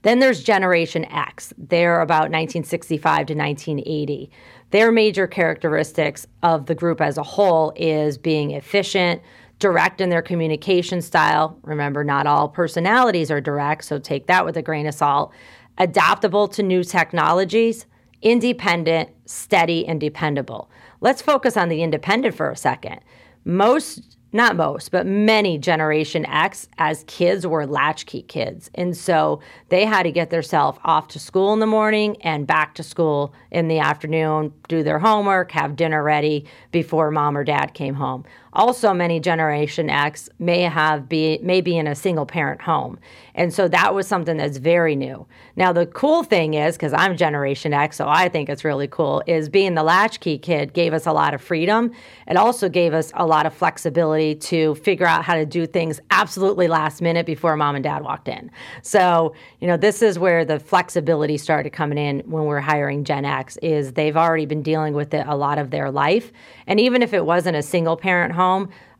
Then 0.02 0.20
there's 0.20 0.42
Generation 0.42 1.04
X. 1.06 1.52
They're 1.58 2.00
about 2.00 2.30
1965 2.30 3.26
to 3.26 3.34
1980. 3.34 4.30
Their 4.70 4.90
major 4.92 5.26
characteristics 5.26 6.26
of 6.42 6.66
the 6.66 6.74
group 6.74 7.00
as 7.00 7.18
a 7.18 7.22
whole 7.22 7.72
is 7.76 8.18
being 8.18 8.52
efficient, 8.52 9.22
direct 9.58 10.00
in 10.00 10.10
their 10.10 10.22
communication 10.22 11.00
style. 11.00 11.58
Remember, 11.62 12.04
not 12.04 12.26
all 12.26 12.48
personalities 12.48 13.30
are 13.30 13.40
direct, 13.40 13.84
so 13.84 13.98
take 13.98 14.26
that 14.26 14.44
with 14.44 14.56
a 14.56 14.62
grain 14.62 14.86
of 14.86 14.94
salt. 14.94 15.32
Adaptable 15.78 16.48
to 16.48 16.62
new 16.62 16.82
technologies, 16.82 17.86
independent, 18.22 19.10
steady, 19.26 19.86
and 19.86 20.00
dependable. 20.00 20.70
Let's 21.00 21.22
focus 21.22 21.56
on 21.56 21.68
the 21.68 21.82
independent 21.82 22.34
for 22.34 22.50
a 22.50 22.56
second. 22.56 23.00
Most 23.44 24.15
not 24.32 24.56
most, 24.56 24.90
but 24.90 25.06
many 25.06 25.56
Generation 25.56 26.26
X 26.26 26.68
as 26.78 27.04
kids 27.06 27.46
were 27.46 27.66
latchkey 27.66 28.22
kids. 28.22 28.70
And 28.74 28.96
so 28.96 29.40
they 29.68 29.84
had 29.84 30.02
to 30.02 30.12
get 30.12 30.30
themselves 30.30 30.78
off 30.84 31.08
to 31.08 31.18
school 31.18 31.52
in 31.52 31.60
the 31.60 31.66
morning 31.66 32.16
and 32.22 32.46
back 32.46 32.74
to 32.74 32.82
school 32.82 33.34
in 33.50 33.68
the 33.68 33.78
afternoon, 33.78 34.52
do 34.68 34.82
their 34.82 34.98
homework, 34.98 35.52
have 35.52 35.76
dinner 35.76 36.02
ready 36.02 36.44
before 36.72 37.10
mom 37.10 37.36
or 37.36 37.44
dad 37.44 37.72
came 37.72 37.94
home. 37.94 38.24
Also, 38.56 38.94
many 38.94 39.20
Generation 39.20 39.90
X 39.90 40.30
may 40.38 40.62
have 40.62 41.10
be 41.10 41.38
may 41.42 41.60
be 41.60 41.76
in 41.76 41.86
a 41.86 41.94
single 41.94 42.24
parent 42.24 42.62
home. 42.62 42.98
And 43.34 43.52
so 43.52 43.68
that 43.68 43.94
was 43.94 44.08
something 44.08 44.38
that's 44.38 44.56
very 44.56 44.96
new. 44.96 45.26
Now, 45.56 45.70
the 45.70 45.84
cool 45.84 46.22
thing 46.22 46.54
is, 46.54 46.74
because 46.74 46.94
I'm 46.94 47.18
Generation 47.18 47.74
X, 47.74 47.98
so 47.98 48.08
I 48.08 48.30
think 48.30 48.48
it's 48.48 48.64
really 48.64 48.88
cool, 48.88 49.22
is 49.26 49.50
being 49.50 49.74
the 49.74 49.82
latchkey 49.82 50.38
kid 50.38 50.72
gave 50.72 50.94
us 50.94 51.04
a 51.04 51.12
lot 51.12 51.34
of 51.34 51.42
freedom. 51.42 51.92
It 52.26 52.38
also 52.38 52.70
gave 52.70 52.94
us 52.94 53.12
a 53.14 53.26
lot 53.26 53.44
of 53.44 53.52
flexibility 53.52 54.34
to 54.36 54.74
figure 54.76 55.06
out 55.06 55.22
how 55.22 55.34
to 55.34 55.44
do 55.44 55.66
things 55.66 56.00
absolutely 56.10 56.66
last 56.66 57.02
minute 57.02 57.26
before 57.26 57.54
mom 57.56 57.74
and 57.74 57.84
dad 57.84 58.02
walked 58.02 58.28
in. 58.28 58.50
So, 58.80 59.34
you 59.60 59.66
know, 59.66 59.76
this 59.76 60.00
is 60.00 60.18
where 60.18 60.46
the 60.46 60.58
flexibility 60.58 61.36
started 61.36 61.74
coming 61.74 61.98
in 61.98 62.20
when 62.20 62.44
we're 62.44 62.60
hiring 62.60 63.04
Gen 63.04 63.26
X, 63.26 63.58
is 63.58 63.92
they've 63.92 64.16
already 64.16 64.46
been 64.46 64.62
dealing 64.62 64.94
with 64.94 65.12
it 65.12 65.26
a 65.26 65.36
lot 65.36 65.58
of 65.58 65.70
their 65.70 65.90
life. 65.90 66.32
And 66.66 66.80
even 66.80 67.02
if 67.02 67.12
it 67.12 67.26
wasn't 67.26 67.58
a 67.58 67.62
single 67.62 67.98
parent 67.98 68.32
home, 68.32 68.45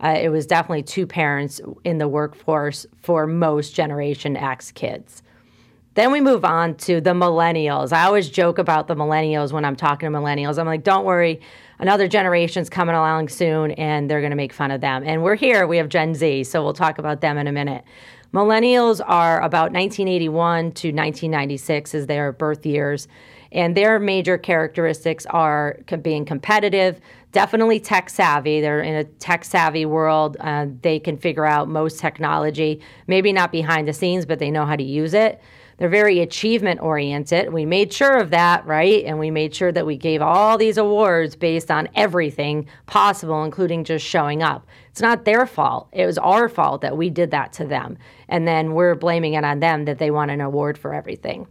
uh, 0.03 0.19
it 0.21 0.29
was 0.29 0.47
definitely 0.47 0.83
two 0.83 1.07
parents 1.07 1.61
in 1.85 1.99
the 1.99 2.09
workforce 2.09 2.87
for 3.03 3.27
most 3.27 3.75
Generation 3.75 4.37
X 4.37 4.71
kids. 4.73 5.23
Then 5.95 6.13
we 6.13 6.21
move 6.21 6.45
on 6.45 6.75
to 6.75 7.01
the 7.01 7.15
millennials. 7.15 7.91
I 7.91 8.05
always 8.05 8.29
joke 8.29 8.59
about 8.59 8.87
the 8.87 8.95
millennials 8.95 9.51
when 9.51 9.65
I'm 9.65 9.77
talking 9.77 10.13
to 10.13 10.19
millennials. 10.19 10.59
I'm 10.59 10.67
like, 10.67 10.85
don't 10.85 11.07
worry, 11.07 11.41
another 11.79 12.07
generation's 12.07 12.69
coming 12.69 12.95
along 12.95 13.31
soon 13.31 13.71
and 13.73 14.11
they're 14.11 14.21
going 14.21 14.31
to 14.31 14.37
make 14.37 14.53
fun 14.53 14.71
of 14.71 14.83
them. 14.83 15.05
And 15.07 15.23
we're 15.23 15.37
here, 15.37 15.67
we 15.67 15.79
have 15.79 15.89
Gen 15.89 16.15
Z, 16.15 16.45
so 16.45 16.63
we'll 16.63 16.75
talk 16.75 16.99
about 16.99 17.23
them 17.23 17.39
in 17.39 17.47
a 17.47 17.53
minute. 17.53 17.83
Millennials 18.35 19.01
are 19.07 19.41
about 19.41 19.73
1981 19.73 20.73
to 20.73 20.89
1996 20.89 21.95
as 21.95 22.07
their 22.07 22.31
birth 22.33 22.67
years. 22.67 23.09
And 23.51 23.75
their 23.75 23.99
major 23.99 24.37
characteristics 24.37 25.25
are 25.27 25.79
being 26.03 26.27
competitive, 26.27 27.01
definitely 27.37 27.79
tech 27.79 28.09
savvy. 28.09 28.63
They're 28.63 28.81
in 28.81 28.95
a 28.95 29.05
tech 29.05 29.45
savvy 29.45 29.85
world. 29.85 30.39
Uh, 30.41 30.69
they 30.81 30.99
can 30.99 31.19
figure 31.19 31.45
out 31.45 31.69
most 31.69 31.99
technology, 31.99 32.81
maybe 33.07 33.31
not 33.31 33.53
behind 33.53 33.87
the 33.87 33.93
scenes, 33.93 34.25
but 34.25 34.39
they 34.39 34.51
know 34.51 34.65
how 34.65 34.75
to 34.75 34.83
use 34.83 35.13
it. 35.13 35.39
They're 35.77 35.91
very 35.91 36.21
achievement 36.21 36.81
oriented. 36.81 37.53
We 37.53 37.67
made 37.67 37.93
sure 37.93 38.17
of 38.17 38.31
that, 38.31 38.65
right? 38.65 39.05
And 39.05 39.19
we 39.19 39.31
made 39.31 39.55
sure 39.55 39.71
that 39.71 39.85
we 39.85 39.99
gave 39.99 40.23
all 40.23 40.57
these 40.57 40.79
awards 40.79 41.37
based 41.37 41.71
on 41.71 41.91
everything 41.95 42.69
possible, 42.87 43.45
including 43.45 43.85
just 43.85 44.07
showing 44.07 44.43
up. 44.43 44.67
It's 44.89 45.03
not 45.03 45.27
their 45.27 45.45
fault. 45.45 45.91
It 45.93 46.07
was 46.07 46.17
our 46.17 46.49
fault 46.49 46.81
that 46.81 46.97
we 46.97 47.11
did 47.11 47.33
that 47.33 47.53
to 47.55 47.67
them. 47.67 47.99
And 48.31 48.49
then 48.49 48.73
we're 48.73 48.95
blaming 48.95 49.35
it 49.35 49.45
on 49.45 49.61
them 49.61 49.85
that 49.85 49.99
they 49.99 50.11
want 50.11 50.31
an 50.31 50.41
award 50.41 50.79
for 50.79 50.95
everything. 50.95 51.49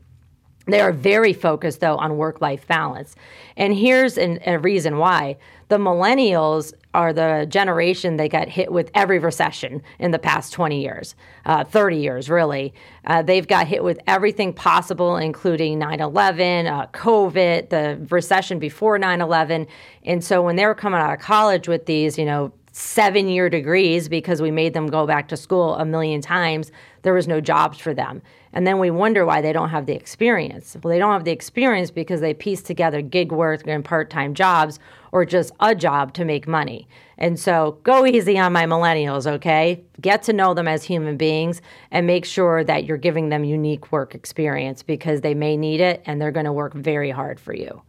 They 0.65 0.81
are 0.81 0.91
very 0.91 1.33
focused, 1.33 1.79
though, 1.79 1.97
on 1.97 2.17
work 2.17 2.41
life 2.41 2.67
balance. 2.67 3.15
And 3.55 3.73
here's 3.73 4.17
an, 4.17 4.39
a 4.45 4.57
reason 4.59 4.97
why. 4.97 5.37
The 5.67 5.77
millennials 5.77 6.73
are 6.93 7.11
the 7.11 7.45
generation 7.49 8.17
that 8.17 8.29
got 8.29 8.47
hit 8.47 8.71
with 8.71 8.91
every 8.93 9.19
recession 9.19 9.81
in 9.99 10.11
the 10.11 10.19
past 10.19 10.53
20 10.53 10.81
years, 10.81 11.15
uh, 11.45 11.63
30 11.63 11.97
years, 11.97 12.29
really. 12.29 12.73
Uh, 13.05 13.21
they've 13.21 13.47
got 13.47 13.67
hit 13.67 13.83
with 13.83 13.99
everything 14.07 14.53
possible, 14.53 15.17
including 15.17 15.79
9 15.79 15.99
11, 16.01 16.67
uh, 16.67 16.87
COVID, 16.87 17.69
the 17.69 17.99
recession 18.09 18.59
before 18.59 18.99
9 18.99 19.21
11. 19.21 19.67
And 20.03 20.23
so 20.23 20.41
when 20.41 20.55
they 20.55 20.65
were 20.65 20.75
coming 20.75 20.99
out 20.99 21.13
of 21.13 21.19
college 21.19 21.67
with 21.67 21.85
these, 21.85 22.17
you 22.17 22.25
know, 22.25 22.51
seven 22.71 23.29
year 23.29 23.49
degrees 23.49 24.09
because 24.09 24.41
we 24.41 24.51
made 24.51 24.73
them 24.73 24.87
go 24.87 25.07
back 25.07 25.29
to 25.29 25.37
school 25.37 25.75
a 25.75 25.85
million 25.85 26.21
times, 26.21 26.71
there 27.03 27.13
was 27.13 27.25
no 27.27 27.39
jobs 27.39 27.77
for 27.79 27.93
them. 27.93 28.21
And 28.55 28.65
then 28.65 28.79
we 28.79 28.89
wonder 28.89 29.25
why 29.25 29.41
they 29.41 29.51
don't 29.51 29.69
have 29.69 29.85
the 29.85 29.93
experience. 29.93 30.77
Well, 30.81 30.89
they 30.89 30.97
don't 30.97 31.11
have 31.11 31.25
the 31.25 31.31
experience 31.31 31.91
because 31.91 32.21
they 32.21 32.33
piece 32.33 32.63
together 32.63 33.01
gig 33.01 33.33
work 33.33 33.67
and 33.67 33.83
part 33.83 34.09
time 34.09 34.33
jobs 34.33 34.79
or 35.11 35.25
just 35.25 35.51
a 35.59 35.75
job 35.75 36.13
to 36.13 36.25
make 36.25 36.47
money. 36.47 36.87
And 37.17 37.37
so 37.37 37.77
go 37.83 38.05
easy 38.05 38.39
on 38.39 38.53
my 38.53 38.65
millennials, 38.65 39.27
okay? 39.27 39.83
Get 39.99 40.23
to 40.23 40.33
know 40.33 40.53
them 40.53 40.69
as 40.69 40.83
human 40.85 41.17
beings 41.17 41.61
and 41.91 42.07
make 42.07 42.23
sure 42.23 42.63
that 42.63 42.85
you're 42.85 42.97
giving 42.97 43.29
them 43.29 43.43
unique 43.43 43.91
work 43.91 44.15
experience 44.15 44.83
because 44.83 45.19
they 45.19 45.33
may 45.33 45.57
need 45.57 45.81
it 45.81 46.01
and 46.05 46.21
they're 46.21 46.31
going 46.31 46.45
to 46.45 46.53
work 46.53 46.73
very 46.73 47.11
hard 47.11 47.39
for 47.39 47.53
you. 47.53 47.81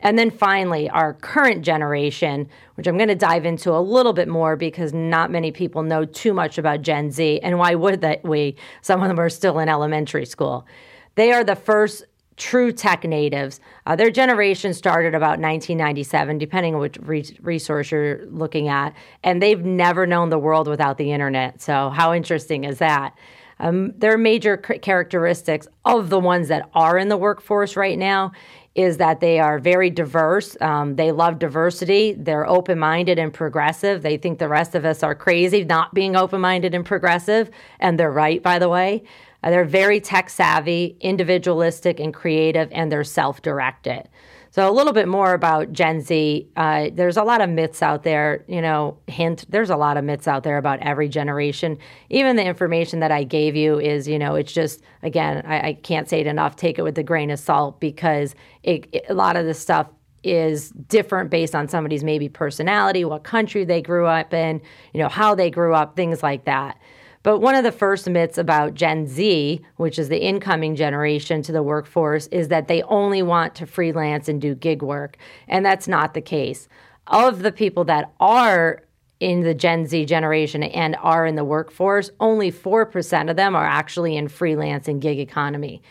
And 0.00 0.18
then 0.18 0.30
finally, 0.30 0.90
our 0.90 1.14
current 1.14 1.64
generation, 1.64 2.48
which 2.74 2.86
I'm 2.86 2.96
going 2.96 3.08
to 3.08 3.14
dive 3.14 3.46
into 3.46 3.72
a 3.72 3.80
little 3.80 4.12
bit 4.12 4.28
more 4.28 4.56
because 4.56 4.92
not 4.92 5.30
many 5.30 5.50
people 5.50 5.82
know 5.82 6.04
too 6.04 6.34
much 6.34 6.58
about 6.58 6.82
Gen 6.82 7.10
Z. 7.10 7.40
And 7.42 7.58
why 7.58 7.74
would 7.74 8.02
that 8.02 8.22
we? 8.24 8.56
Some 8.82 9.02
of 9.02 9.08
them 9.08 9.18
are 9.18 9.30
still 9.30 9.58
in 9.58 9.68
elementary 9.68 10.26
school. 10.26 10.66
They 11.14 11.32
are 11.32 11.44
the 11.44 11.56
first 11.56 12.04
true 12.36 12.70
tech 12.70 13.04
natives. 13.04 13.60
Uh, 13.86 13.96
their 13.96 14.10
generation 14.10 14.74
started 14.74 15.14
about 15.14 15.40
1997, 15.40 16.38
depending 16.38 16.74
on 16.74 16.80
which 16.80 16.98
re- 17.00 17.36
resource 17.40 17.90
you're 17.90 18.26
looking 18.26 18.68
at. 18.68 18.94
And 19.24 19.42
they've 19.42 19.64
never 19.64 20.06
known 20.06 20.28
the 20.28 20.38
world 20.38 20.68
without 20.68 20.98
the 20.98 21.12
internet. 21.12 21.62
So, 21.62 21.90
how 21.90 22.12
interesting 22.12 22.64
is 22.64 22.78
that? 22.78 23.16
Um, 23.58 23.94
their 23.96 24.18
major 24.18 24.58
characteristics 24.58 25.66
of 25.86 26.10
the 26.10 26.20
ones 26.20 26.48
that 26.48 26.68
are 26.74 26.98
in 26.98 27.08
the 27.08 27.16
workforce 27.16 27.74
right 27.74 27.98
now 27.98 28.32
is 28.76 28.98
that 28.98 29.20
they 29.20 29.40
are 29.40 29.58
very 29.58 29.90
diverse. 29.90 30.56
Um, 30.60 30.96
they 30.96 31.10
love 31.10 31.38
diversity. 31.38 32.12
They're 32.12 32.46
open 32.46 32.78
minded 32.78 33.18
and 33.18 33.32
progressive. 33.32 34.02
They 34.02 34.18
think 34.18 34.38
the 34.38 34.48
rest 34.48 34.74
of 34.74 34.84
us 34.84 35.02
are 35.02 35.14
crazy 35.14 35.64
not 35.64 35.94
being 35.94 36.14
open 36.16 36.40
minded 36.40 36.74
and 36.74 36.84
progressive. 36.84 37.50
And 37.80 37.98
they're 37.98 38.12
right, 38.12 38.42
by 38.42 38.58
the 38.58 38.68
way. 38.68 39.02
Uh, 39.46 39.50
they're 39.50 39.64
very 39.64 40.00
tech 40.00 40.28
savvy, 40.28 40.96
individualistic, 41.00 42.00
and 42.00 42.12
creative, 42.12 42.68
and 42.72 42.90
they're 42.90 43.04
self 43.04 43.42
directed. 43.42 44.08
So, 44.50 44.68
a 44.68 44.72
little 44.72 44.92
bit 44.92 45.06
more 45.06 45.34
about 45.34 45.72
Gen 45.72 46.00
Z. 46.00 46.48
Uh, 46.56 46.88
there's 46.92 47.16
a 47.16 47.22
lot 47.22 47.40
of 47.40 47.48
myths 47.48 47.80
out 47.80 48.02
there. 48.02 48.44
You 48.48 48.60
know, 48.60 48.98
hint, 49.06 49.44
there's 49.48 49.70
a 49.70 49.76
lot 49.76 49.96
of 49.96 50.04
myths 50.04 50.26
out 50.26 50.42
there 50.42 50.58
about 50.58 50.80
every 50.80 51.08
generation. 51.08 51.78
Even 52.10 52.34
the 52.34 52.44
information 52.44 52.98
that 52.98 53.12
I 53.12 53.22
gave 53.22 53.54
you 53.54 53.78
is, 53.78 54.08
you 54.08 54.18
know, 54.18 54.34
it's 54.34 54.52
just, 54.52 54.82
again, 55.04 55.44
I, 55.46 55.68
I 55.68 55.72
can't 55.74 56.08
say 56.08 56.22
it 56.22 56.26
enough. 56.26 56.56
Take 56.56 56.80
it 56.80 56.82
with 56.82 56.98
a 56.98 57.04
grain 57.04 57.30
of 57.30 57.38
salt 57.38 57.78
because 57.78 58.34
it, 58.64 58.88
it, 58.90 59.04
a 59.08 59.14
lot 59.14 59.36
of 59.36 59.44
this 59.44 59.60
stuff 59.60 59.86
is 60.24 60.70
different 60.70 61.30
based 61.30 61.54
on 61.54 61.68
somebody's 61.68 62.02
maybe 62.02 62.28
personality, 62.28 63.04
what 63.04 63.22
country 63.22 63.64
they 63.64 63.80
grew 63.80 64.06
up 64.06 64.34
in, 64.34 64.60
you 64.92 65.00
know, 65.00 65.08
how 65.08 65.36
they 65.36 65.50
grew 65.50 65.72
up, 65.72 65.94
things 65.94 66.20
like 66.20 66.46
that. 66.46 66.80
But 67.26 67.40
one 67.40 67.56
of 67.56 67.64
the 67.64 67.72
first 67.72 68.08
myths 68.08 68.38
about 68.38 68.74
Gen 68.74 69.08
Z, 69.08 69.60
which 69.78 69.98
is 69.98 70.08
the 70.08 70.24
incoming 70.24 70.76
generation 70.76 71.42
to 71.42 71.50
the 71.50 71.60
workforce, 71.60 72.28
is 72.28 72.46
that 72.48 72.68
they 72.68 72.82
only 72.82 73.20
want 73.20 73.56
to 73.56 73.66
freelance 73.66 74.28
and 74.28 74.40
do 74.40 74.54
gig 74.54 74.80
work. 74.80 75.16
And 75.48 75.66
that's 75.66 75.88
not 75.88 76.14
the 76.14 76.20
case. 76.20 76.68
Of 77.08 77.42
the 77.42 77.50
people 77.50 77.82
that 77.86 78.12
are 78.20 78.84
in 79.18 79.40
the 79.40 79.54
Gen 79.54 79.86
Z 79.86 80.04
generation 80.04 80.62
and 80.62 80.94
are 81.02 81.26
in 81.26 81.34
the 81.34 81.42
workforce, 81.42 82.12
only 82.20 82.52
4% 82.52 83.28
of 83.28 83.34
them 83.34 83.56
are 83.56 83.66
actually 83.66 84.16
in 84.16 84.28
freelance 84.28 84.86
and 84.86 85.02
gig 85.02 85.18
economy 85.18 85.82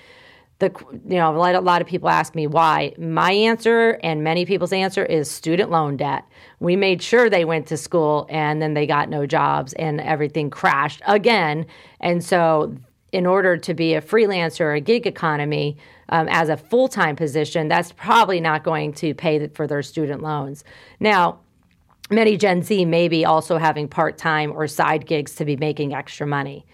the 0.59 0.71
you 1.07 1.17
know 1.17 1.35
a 1.35 1.59
lot 1.59 1.81
of 1.81 1.87
people 1.87 2.09
ask 2.09 2.33
me 2.33 2.47
why. 2.47 2.93
My 2.97 3.31
answer 3.31 3.99
and 4.03 4.23
many 4.23 4.45
people's 4.45 4.71
answer 4.71 5.03
is 5.03 5.29
student 5.29 5.69
loan 5.69 5.97
debt. 5.97 6.23
We 6.59 6.75
made 6.75 7.01
sure 7.01 7.29
they 7.29 7.45
went 7.45 7.67
to 7.67 7.77
school 7.77 8.25
and 8.29 8.61
then 8.61 8.73
they 8.73 8.87
got 8.87 9.09
no 9.09 9.25
jobs 9.25 9.73
and 9.73 9.99
everything 9.99 10.49
crashed 10.49 11.01
again. 11.05 11.65
And 11.99 12.23
so 12.23 12.75
in 13.11 13.25
order 13.25 13.57
to 13.57 13.73
be 13.73 13.93
a 13.93 14.01
freelancer 14.01 14.61
or 14.61 14.73
a 14.73 14.81
gig 14.81 15.05
economy 15.07 15.77
um, 16.09 16.27
as 16.29 16.49
a 16.49 16.57
full-time 16.57 17.15
position 17.15 17.67
that's 17.67 17.91
probably 17.93 18.39
not 18.39 18.63
going 18.63 18.93
to 18.93 19.13
pay 19.13 19.47
for 19.49 19.67
their 19.67 19.81
student 19.81 20.21
loans. 20.21 20.63
Now 20.99 21.39
many 22.09 22.37
gen 22.37 22.61
z 22.61 22.85
may 22.85 23.07
be 23.07 23.25
also 23.25 23.57
having 23.57 23.87
part-time 23.87 24.51
or 24.51 24.67
side 24.67 25.05
gigs 25.05 25.35
to 25.35 25.43
be 25.43 25.57
making 25.57 25.93
extra 25.93 26.25
money 26.25 26.65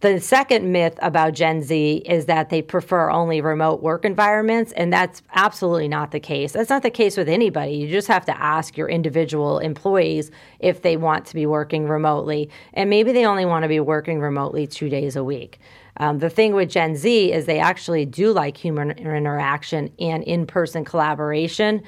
the 0.00 0.20
second 0.20 0.70
myth 0.70 0.98
about 1.00 1.32
Gen 1.32 1.62
Z 1.62 2.02
is 2.04 2.26
that 2.26 2.50
they 2.50 2.60
prefer 2.60 3.10
only 3.10 3.40
remote 3.40 3.82
work 3.82 4.04
environments, 4.04 4.72
and 4.72 4.92
that's 4.92 5.22
absolutely 5.32 5.88
not 5.88 6.10
the 6.10 6.20
case. 6.20 6.52
That's 6.52 6.68
not 6.68 6.82
the 6.82 6.90
case 6.90 7.16
with 7.16 7.30
anybody. 7.30 7.72
You 7.72 7.88
just 7.88 8.08
have 8.08 8.26
to 8.26 8.38
ask 8.38 8.76
your 8.76 8.90
individual 8.90 9.58
employees 9.58 10.30
if 10.60 10.82
they 10.82 10.98
want 10.98 11.24
to 11.26 11.34
be 11.34 11.46
working 11.46 11.88
remotely, 11.88 12.50
and 12.74 12.90
maybe 12.90 13.12
they 13.12 13.24
only 13.24 13.46
want 13.46 13.62
to 13.62 13.68
be 13.68 13.80
working 13.80 14.20
remotely 14.20 14.66
two 14.66 14.90
days 14.90 15.16
a 15.16 15.24
week. 15.24 15.58
Um, 15.96 16.18
the 16.18 16.28
thing 16.28 16.54
with 16.54 16.68
Gen 16.68 16.94
Z 16.94 17.32
is 17.32 17.46
they 17.46 17.58
actually 17.58 18.04
do 18.04 18.32
like 18.32 18.58
human 18.58 18.90
interaction 18.90 19.90
and 19.98 20.22
in 20.24 20.46
person 20.46 20.84
collaboration 20.84 21.82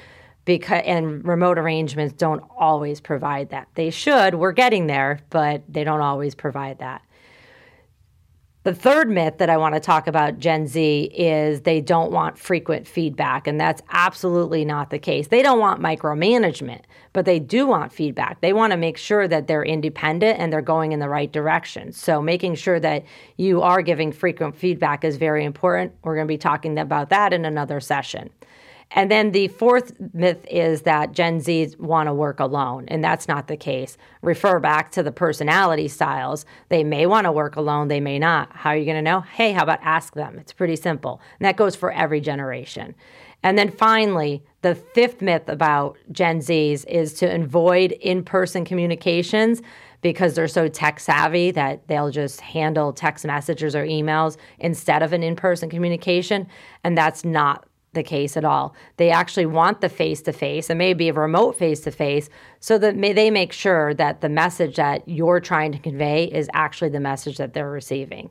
because 0.45 0.81
and 0.83 1.23
remote 1.27 1.59
arrangements 1.59 2.15
don't 2.15 2.43
always 2.57 2.99
provide 2.99 3.49
that. 3.51 3.67
They 3.75 3.91
should. 3.91 4.33
We're 4.33 4.51
getting 4.51 4.87
there, 4.87 5.19
but 5.29 5.61
they 5.69 5.83
don't 5.83 6.01
always 6.01 6.33
provide 6.33 6.79
that. 6.79 7.03
The 8.63 8.75
third 8.75 9.09
myth 9.09 9.37
that 9.37 9.49
I 9.49 9.55
want 9.55 9.75
to 9.75 9.79
talk 9.79 10.05
about 10.05 10.37
Gen 10.37 10.67
Z 10.67 11.11
is 11.15 11.61
they 11.61 11.79
don't 11.79 12.11
want 12.11 12.37
frequent 12.37 12.85
feedback, 12.89 13.47
and 13.47 13.57
that's 13.57 13.81
absolutely 13.89 14.65
not 14.65 14.89
the 14.89 14.99
case. 14.99 15.29
They 15.29 15.41
don't 15.41 15.59
want 15.59 15.81
micromanagement, 15.81 16.81
but 17.13 17.23
they 17.23 17.39
do 17.39 17.65
want 17.65 17.93
feedback. 17.93 18.41
They 18.41 18.51
want 18.51 18.71
to 18.71 18.77
make 18.77 18.97
sure 18.97 19.29
that 19.29 19.47
they're 19.47 19.63
independent 19.63 20.39
and 20.39 20.51
they're 20.51 20.61
going 20.61 20.91
in 20.91 20.99
the 20.99 21.07
right 21.07 21.31
direction. 21.31 21.93
So, 21.93 22.21
making 22.21 22.55
sure 22.55 22.81
that 22.81 23.05
you 23.37 23.61
are 23.61 23.81
giving 23.81 24.11
frequent 24.11 24.57
feedback 24.57 25.05
is 25.05 25.15
very 25.15 25.45
important. 25.45 25.93
We're 26.03 26.15
going 26.15 26.27
to 26.27 26.33
be 26.33 26.37
talking 26.37 26.77
about 26.77 27.11
that 27.11 27.31
in 27.31 27.45
another 27.45 27.79
session. 27.79 28.29
And 28.91 29.11
then 29.11 29.31
the 29.31 29.49
fourth 29.49 29.93
myth 30.13 30.43
is 30.49 30.81
that 30.81 31.11
Gen 31.11 31.39
Zs 31.39 31.77
want 31.79 32.07
to 32.07 32.13
work 32.13 32.39
alone, 32.39 32.85
and 32.87 33.03
that's 33.03 33.27
not 33.27 33.47
the 33.47 33.57
case. 33.57 33.97
Refer 34.23 34.59
back 34.59 34.91
to 34.91 35.03
the 35.03 35.11
personality 35.11 35.87
styles. 35.87 36.43
They 36.69 36.83
may 36.83 37.05
want 37.05 37.25
to 37.25 37.31
work 37.31 37.55
alone, 37.55 37.87
they 37.87 37.99
may 37.99 38.17
not. 38.17 38.49
How 38.51 38.71
are 38.71 38.75
you 38.75 38.85
going 38.85 38.97
to 38.97 39.03
know? 39.03 39.21
Hey, 39.21 39.51
how 39.51 39.61
about 39.61 39.79
ask 39.83 40.15
them? 40.15 40.39
It's 40.39 40.53
pretty 40.53 40.75
simple. 40.75 41.21
And 41.39 41.45
that 41.45 41.55
goes 41.55 41.75
for 41.75 41.91
every 41.91 42.19
generation. 42.19 42.95
And 43.43 43.57
then 43.57 43.71
finally, 43.71 44.43
the 44.63 44.75
fifth 44.75 45.21
myth 45.21 45.47
about 45.47 45.97
Gen 46.11 46.39
Zs 46.39 46.85
is 46.87 47.13
to 47.15 47.33
avoid 47.33 47.91
in 47.91 48.23
person 48.23 48.65
communications 48.65 49.61
because 50.01 50.33
they're 50.33 50.47
so 50.47 50.67
tech 50.67 50.99
savvy 50.99 51.51
that 51.51 51.87
they'll 51.87 52.09
just 52.09 52.41
handle 52.41 52.91
text 52.91 53.25
messages 53.25 53.75
or 53.75 53.85
emails 53.85 54.37
instead 54.59 55.03
of 55.03 55.13
an 55.13 55.23
in 55.23 55.35
person 55.35 55.69
communication. 55.69 56.47
And 56.83 56.97
that's 56.97 57.23
not 57.23 57.68
the 57.93 58.03
case 58.03 58.37
at 58.37 58.45
all. 58.45 58.75
They 58.97 59.09
actually 59.09 59.47
want 59.47 59.81
the 59.81 59.89
face 59.89 60.21
to 60.23 60.33
face 60.33 60.69
and 60.69 60.77
maybe 60.77 61.09
a 61.09 61.13
remote 61.13 61.57
face 61.57 61.79
to 61.81 61.91
face 61.91 62.29
so 62.59 62.77
that 62.77 62.99
they 63.01 63.31
make 63.31 63.51
sure 63.51 63.93
that 63.95 64.21
the 64.21 64.29
message 64.29 64.75
that 64.75 65.07
you're 65.07 65.39
trying 65.39 65.71
to 65.71 65.79
convey 65.79 66.25
is 66.25 66.49
actually 66.53 66.89
the 66.89 66.99
message 66.99 67.37
that 67.37 67.53
they're 67.53 67.71
receiving. 67.71 68.29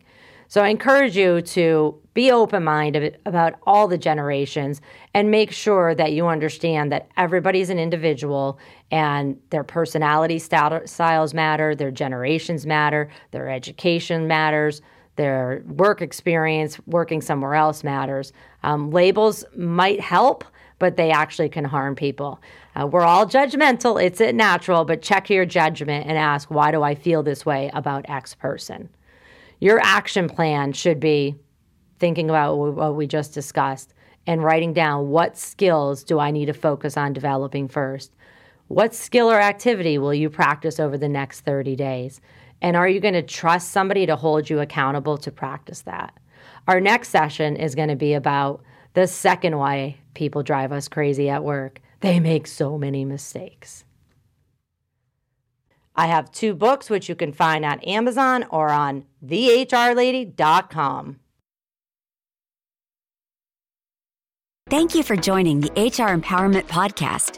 So 0.51 0.63
I 0.63 0.69
encourage 0.69 1.15
you 1.15 1.43
to 1.43 2.01
be 2.15 2.33
open 2.33 2.65
minded 2.65 3.19
about 3.27 3.55
all 3.67 3.87
the 3.87 3.99
generations 3.99 4.81
and 5.13 5.31
make 5.31 5.53
sure 5.53 5.95
that 5.95 6.13
you 6.13 6.27
understand 6.27 6.91
that 6.91 7.09
everybody's 7.19 7.69
an 7.69 7.79
individual 7.79 8.59
and 8.91 9.39
their 9.51 9.63
personality 9.63 10.39
styles 10.39 11.35
matter, 11.35 11.75
their 11.75 11.91
generations 11.91 12.65
matter, 12.65 13.11
their 13.33 13.51
education 13.51 14.27
matters, 14.27 14.81
their 15.17 15.63
work 15.67 16.01
experience 16.01 16.79
working 16.87 17.21
somewhere 17.21 17.55
else 17.55 17.85
matters. 17.85 18.33
Um, 18.69 18.91
labels 18.91 19.47
might 19.57 19.99
help, 19.99 20.45
but 20.79 20.99
they 20.99 21.11
actually 21.11 21.49
can 21.49 21.65
harm 21.65 21.95
people. 21.95 22.39
Uh, 22.79 22.87
we're 22.87 23.01
all 23.01 23.25
judgmental, 23.25 24.01
it's 24.01 24.21
natural, 24.21 24.85
but 24.85 25.01
check 25.01 25.31
your 25.31 25.47
judgment 25.47 26.07
and 26.07 26.19
ask, 26.19 26.51
why 26.51 26.71
do 26.71 26.83
I 26.83 26.95
feel 26.95 27.23
this 27.23 27.47
way 27.47 27.71
about 27.73 28.11
X 28.11 28.35
person? 28.35 28.91
Your 29.59 29.81
action 29.81 30.29
plan 30.29 30.75
should 30.75 31.01
be 31.01 31.35
thinking 31.99 32.29
about 32.29 32.57
what 32.57 32.95
we 32.95 33.07
just 33.07 33.33
discussed 33.33 33.95
and 34.27 34.45
writing 34.45 34.75
down 34.75 35.09
what 35.09 35.39
skills 35.39 36.05
do 36.05 36.19
I 36.19 36.31
need 36.31 36.47
to 36.47 36.53
focus 36.53 36.99
on 36.99 37.15
developing 37.15 37.69
first? 37.69 38.13
What 38.67 38.95
skill 38.95 39.31
or 39.31 39.41
activity 39.41 39.97
will 39.97 40.13
you 40.13 40.29
practice 40.29 40.79
over 40.79 40.99
the 40.99 41.09
next 41.09 41.41
30 41.41 41.75
days? 41.75 42.21
And 42.61 42.77
are 42.77 42.87
you 42.87 43.01
going 43.01 43.15
to 43.15 43.23
trust 43.23 43.71
somebody 43.71 44.05
to 44.05 44.17
hold 44.17 44.51
you 44.51 44.61
accountable 44.61 45.17
to 45.17 45.33
practice 45.33 45.81
that? 45.83 46.13
Our 46.69 46.81
next 46.81 47.09
session 47.09 47.57
is 47.57 47.75
going 47.75 47.89
to 47.89 47.97
be 47.97 48.13
about 48.13 48.63
the 48.93 49.07
second 49.07 49.57
why 49.57 49.97
people 50.13 50.43
drive 50.43 50.71
us 50.71 50.87
crazy 50.87 51.31
at 51.31 51.43
work. 51.43 51.81
They 52.01 52.21
make 52.21 52.47
so 52.47 52.77
many 52.77 53.07
mistakes. 53.07 53.85
I 55.97 56.07
have 56.07 56.31
two 56.31 56.55
books 56.55 56.91
which 56.91 57.09
you 57.09 57.15
can 57.15 57.33
find 57.33 57.65
on 57.65 57.81
Amazon 57.81 58.45
or 58.51 58.69
on 58.69 59.05
thehrlady.com. 59.25 61.19
Thank 64.69 64.95
you 64.95 65.03
for 65.03 65.17
joining 65.17 65.61
the 65.61 65.71
HR 65.71 66.15
Empowerment 66.15 66.67
Podcast, 66.67 67.38